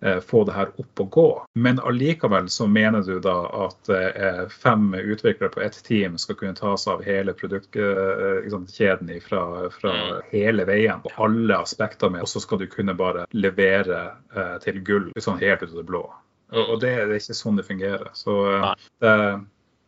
[0.00, 1.26] eh, få det her opp og gå.
[1.54, 6.58] Men allikevel så mener du da at eh, fem utviklere på ett team skal kunne
[6.58, 9.44] ta seg av hele produktkjeden fra,
[9.78, 10.18] fra mm.
[10.32, 14.04] hele veien, på alle aspekter med, og så skal du kunne bare levere
[14.64, 16.06] til gull sånn helt ut av det blå.
[16.52, 18.08] Og, og det, det, er ikke sånn det fungerer.
[18.16, 18.70] Så eh,
[19.02, 19.12] det,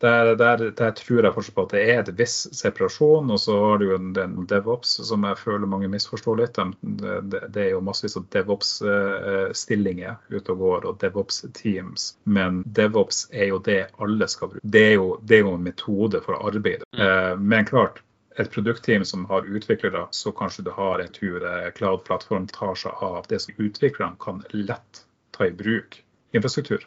[0.05, 3.31] der, der, der, tror jeg fortsatt på at det er et viss separasjon.
[3.33, 6.59] Og så har du jo den DevOps som jeg føler mange misforstår litt.
[6.81, 12.11] Det, det er jo massevis av DevOps-stillinger ute og går, og DevOps-teams.
[12.23, 14.63] Men DevOps er jo det alle skal bruke.
[14.63, 16.85] Det er jo, det er jo en metode for å arbeide.
[16.95, 17.05] Mm.
[17.05, 18.01] Eh, men klart,
[18.35, 23.05] et produktteam som har utviklere, så kanskje du har en tur eh, cloud-plattform tar seg
[23.05, 26.01] av det som utviklerne kan lett ta i bruk
[26.35, 26.83] infrastruktur.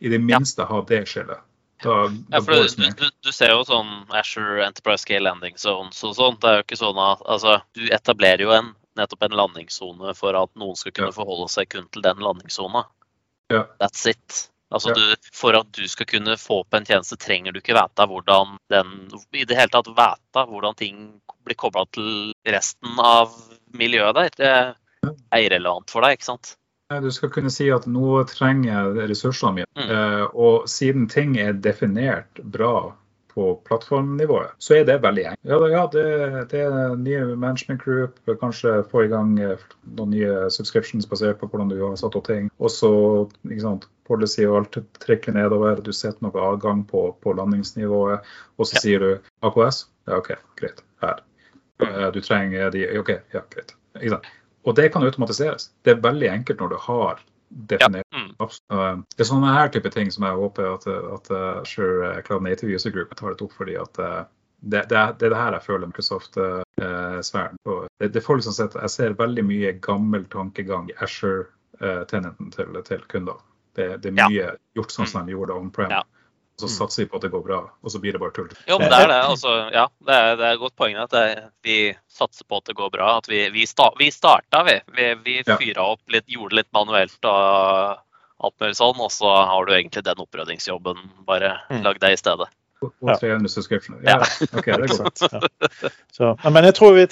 [0.00, 1.44] I det minste ha det skillet.
[1.82, 6.02] Da, da ja, for du, du, du, ser jo sånn Asher Enterprise Scale Landing Zones
[6.04, 6.42] og sånt.
[6.42, 10.36] Det er jo ikke sånn at altså, Du etablerer jo en, nettopp en landingssone for
[10.36, 11.16] at noen skal kunne ja.
[11.16, 12.84] forholde seg kun til den landingssona.
[13.54, 13.64] Ja.
[13.80, 14.42] That's it.
[14.70, 15.00] Altså, ja.
[15.00, 18.54] du, for at du skal kunne få opp en tjeneste, trenger du ikke vite hvordan
[18.70, 18.92] den
[19.34, 21.00] I det hele tatt vite hvordan ting
[21.48, 23.34] blir kobla til resten av
[23.74, 24.30] miljøet der.
[24.36, 24.52] Det
[25.10, 26.54] er irrelevant for deg, ikke sant?
[26.90, 29.70] Du skal kunne si at nå trenger jeg ressursene mine.
[29.78, 29.90] Mm.
[29.94, 32.90] Eh, og siden ting er definert bra
[33.30, 35.50] på plattformnivået, så er det veldig enkelt.
[35.50, 36.04] Ja, ja det,
[36.50, 39.62] det, er nye management group, kanskje få i gang eh,
[39.96, 42.50] noen nye subscriptions basert på hvordan du har satt opp ting.
[42.58, 42.90] Og så
[43.46, 45.78] ikke sant, policy og alt trikker nedover.
[45.78, 48.26] Du setter noe adgang på, på landingsnivået,
[48.58, 48.84] og så ja.
[48.86, 49.10] sier du
[49.46, 49.84] AKS.
[50.10, 50.82] Ja, OK, greit.
[51.04, 51.22] Her.
[51.86, 53.76] Eh, du trenger de OK, ja, greit.
[54.00, 54.30] Ikke sant?
[54.68, 55.70] Og det kan automatiseres.
[55.84, 58.18] Det er veldig enkelt når du har definert ja.
[58.18, 59.04] mm.
[59.16, 62.44] Det er sånne her type ting som jeg håper at, at uh, sure, uh, Cloud
[62.46, 63.54] Native User Group tar det opp.
[63.56, 64.22] fordi at uh,
[64.60, 67.60] det, det, det, er det her jeg føler Microsoft-sfæren.
[67.66, 72.80] Uh, det, det får liksom sett, jeg ser veldig mye gammel tankegang i Asher-tenenten til,
[72.86, 73.40] til, kunder.
[73.78, 74.56] Det, er mye ja.
[74.76, 75.94] gjort sånn som de gjorde on-prem.
[75.94, 76.04] Ja
[76.60, 76.74] så mm.
[76.76, 78.50] satser vi på at det går bra, og så blir det bare tull.
[78.68, 79.18] Jo, men det er det.
[79.32, 81.24] Altså, ja, det er, det er et godt poeng at det,
[81.66, 81.78] vi
[82.12, 83.16] satser på at det går bra.
[83.18, 84.76] At vi, vi, sta, vi starta, vi.
[84.96, 88.00] Vi, vi fyra opp litt, gjorde litt manuelt og
[88.40, 89.00] alt mulig sånn.
[89.00, 91.82] Og så har du egentlig den oppryddingsjobben bare mm.
[91.86, 92.50] lagd deg i stedet.
[92.80, 94.00] Og 300 subscriptioner.
[94.08, 94.16] Ja,
[94.56, 95.22] ok, det er godt.
[95.82, 95.90] ja.
[96.12, 97.04] Så, men jeg tror vi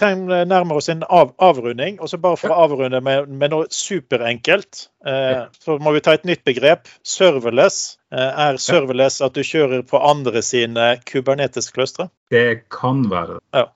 [0.48, 1.98] nærmer oss en av, avrunding.
[2.00, 6.16] Og så bare for å avrunde med, med noe superenkelt, eh, så må vi ta
[6.16, 6.88] et nytt begrep.
[7.04, 7.98] Serverless.
[8.14, 12.08] Eh, er serverless at du kjører på andre sine kubernetiske clustre?
[12.32, 13.44] Det kan være det.
[13.60, 13.66] Ja.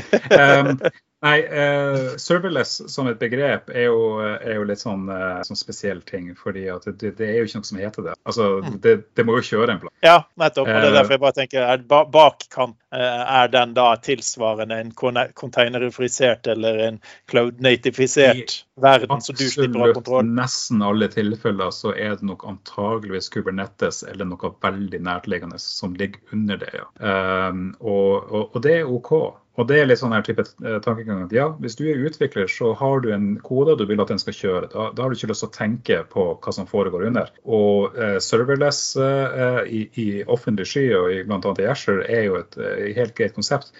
[0.64, 0.76] um,
[1.22, 6.00] Nei, uh, serverless som et begrep er jo, er jo litt sånn, uh, sånn, spesiell
[6.02, 6.32] ting.
[6.34, 8.14] fordi det, det, er jo ikke noe som heter det.
[8.26, 8.78] Altså, mm.
[8.82, 9.94] det, det må jo kjøre en plass.
[10.02, 10.66] Ja, nettopp.
[10.66, 14.90] og det er eh, derfor jeg bare tenker, er Bakkant, er den da tilsvarende en
[14.92, 16.98] containerifisert eller en
[17.30, 20.26] cloud-natifisert verden som du slipper å ha kontroll?
[20.36, 26.34] nesten alle tilfeller så er det nok antageligvis Kubernetes eller noe veldig nærtliggende som ligger
[26.36, 26.74] under det.
[26.76, 26.90] ja.
[26.98, 29.14] Um, og, og, og det er OK.
[29.60, 32.48] Og det er litt sånn her type eh, tankegang at ja, hvis du er utvikler,
[32.48, 34.70] så har du en kode du vil at den skal kjøre.
[34.72, 37.32] Da, da har du ikke lyst til å tenke på hva som foregår under.
[37.44, 41.56] Og eh, serverless eh, i, i, offentlig sky og bl.a.
[41.60, 43.72] i Asher er jo et et helt greit konsept.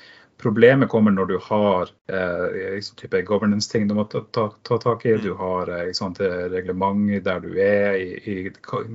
[0.43, 5.07] Problemet kommer når du har eh, liksom type governance-ting du må ta, ta, ta, tak
[5.07, 5.17] i.
[5.23, 5.39] Du mm.
[5.39, 6.21] har eh, sant,
[6.53, 8.37] reglement der du er, i, i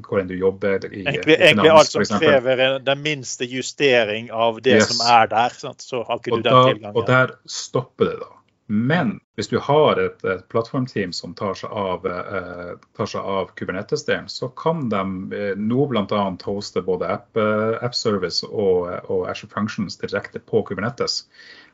[0.04, 0.84] hvor enn du jobber.
[0.92, 4.92] I, egentlig, egentlig alt som krever den minste justering av det yes.
[4.92, 5.56] som er der.
[5.56, 5.86] Sant?
[5.86, 6.98] Så har ikke du den tilgangen.
[6.98, 8.37] Og der stopper det, da.
[8.68, 13.46] Men hvis du har et, et plattformteam som tar seg av, eh, tar seg av
[13.56, 16.38] Kubernetes-delen, så kan de eh, nå bl.a.
[16.44, 21.26] hoste både App, eh, app Service og, og, Azure Functions direkte på Kubernetes.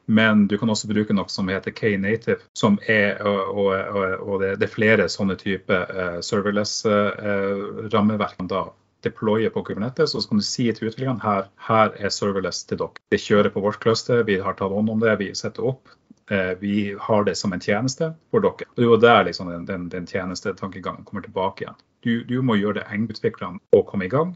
[0.05, 3.71] Men du kan også bruke noe som heter K-native, som er, og,
[4.19, 8.35] og det, det, er flere sånne typer eh, serverless-rammeverk.
[8.37, 8.67] Eh, da
[9.03, 12.77] deploye på Kubernetes, og så kan du si til utviklerne her, her er serverless til
[12.79, 12.95] dere.
[13.11, 15.91] Det kjører på vårt cluster, vi har tatt hånd om det, vi setter opp.
[16.31, 18.67] Eh, vi har det som en tjeneste for dere.
[18.77, 21.79] Og Det er der liksom den, den, den tjenestetankegangen kommer tilbake igjen.
[21.99, 24.35] Du, du, må gjøre det engutviklende å komme i gang.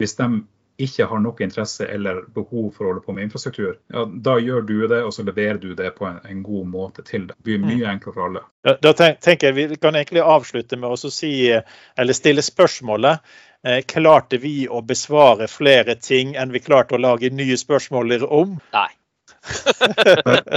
[0.00, 0.44] Hvis de
[0.76, 4.66] ikke har noe interesse eller behov for å holde på med infrastruktur, ja, da gjør
[4.68, 7.36] du det, og så leverer du det på en, en god måte til dem.
[7.38, 7.90] Det blir mye mm.
[7.94, 8.44] enklere for alle.
[8.64, 13.24] Da, da tenker jeg Vi kan egentlig avslutte med å si, eller stille spørsmålet.
[13.64, 18.58] Eh, klarte vi å besvare flere ting enn vi klarte å lage nye spørsmål om?
[18.76, 18.90] Nei.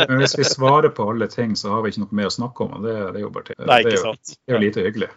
[0.07, 2.65] Men hvis vi svarer på alle ting, så har vi ikke noe mer å snakke
[2.65, 2.79] om.
[2.85, 3.61] Det, det er jo bare til.
[3.69, 4.35] Nei, ikke sant.
[4.35, 5.09] Det er jo lite hyggelig.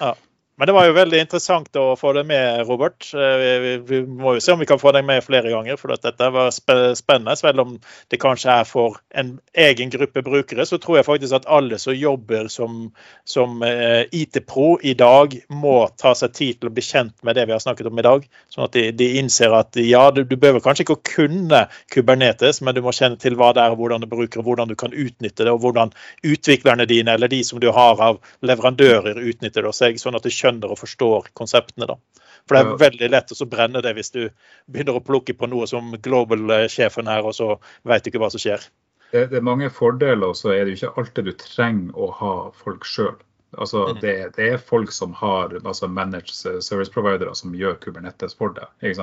[0.00, 0.14] Ja.
[0.58, 3.04] Men det var jo veldig interessant å få deg med, Robert.
[3.12, 5.92] Vi, vi, vi, må jo se om vi kan få deg med flere ganger, for
[5.92, 7.34] dette var spennende.
[7.36, 7.74] Selv om
[8.08, 11.92] det kanskje er for en egen gruppe brukere, så tror jeg faktisk at alle som
[11.92, 12.86] jobber som,
[13.28, 17.44] som eh, IT-pro i dag, må ta seg tid til å bli kjent med det
[17.50, 18.24] vi har snakket om i dag.
[18.48, 22.62] Sånn at de, de innser at ja, du, du, behøver kanskje ikke å kunne Kubernetes,
[22.64, 25.44] men du må kjenne til hva det er, hvordan du bruker, hvordan du kan utnytte
[25.44, 25.92] det, og hvordan
[26.24, 30.00] utviklerne dine eller de som du har av leverandører, utnytter det.
[30.00, 31.90] Sånn at det skjønner og forstår konseptene.
[31.90, 31.98] da.
[32.46, 34.22] For det er veldig lett å brenne det hvis du
[34.70, 38.42] begynner å plukke på noe som global-sjefen her, og så vet du ikke hva som
[38.42, 38.68] skjer.
[39.10, 42.10] Det, det, er mange fordeler, og så er det jo ikke alltid du trenger å
[42.20, 43.16] ha folk sjøl.
[43.56, 44.00] Altså, mm.
[44.02, 48.98] det, det, er folk som har altså managed service providere som gjør Kubernetes for deg.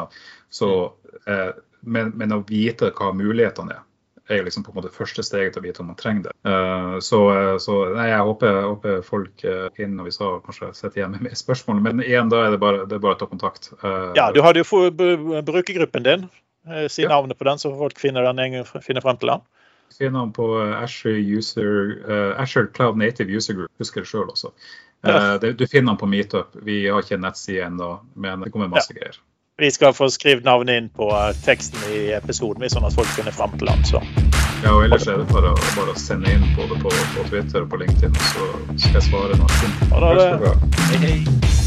[0.53, 1.31] Så, mm.
[1.33, 1.49] eh,
[1.81, 3.83] men, men, å vite hva mulighetene er,
[4.29, 6.33] er liksom på en måte første steget til å vite om man trenger det.
[6.47, 10.69] Uh, så, eh, så nei, jeg håper, håper folk uh, inn og vi sa kanskje
[10.77, 11.81] sitter igjen med mer spørsmål.
[11.83, 13.73] Men igjen, da er det bare, det er bare å ta kontakt.
[13.83, 16.29] Uh, ja, du hadde jo brukergruppen din.
[16.87, 17.09] Si ja.
[17.11, 19.41] navnet på den, så folk finner, den, finner frem til den.
[19.91, 20.45] Finner den på
[20.77, 21.97] Asher, User,
[22.39, 23.71] Asher Cloud Native User Group.
[23.83, 24.53] Husker det sjøl også.
[25.03, 25.35] Ja.
[25.43, 26.55] Du finner den på Meetup.
[26.63, 29.01] Vi har ikke en nettside ennå, men det kommer masse ja.
[29.01, 29.19] greier.
[29.57, 33.35] Vi skal få skrevet navnet inn på eh, teksten i episoden, sånn at folk finner
[33.35, 33.83] fram til den.
[33.85, 34.01] Så.
[34.63, 37.69] Ja, og ellers er det bare, bare å sende inn både på, på Twitter og
[37.69, 38.49] på LinkedIn, så
[38.79, 39.53] skal jeg svare når
[40.41, 40.55] det.
[40.89, 41.62] Hei, hei.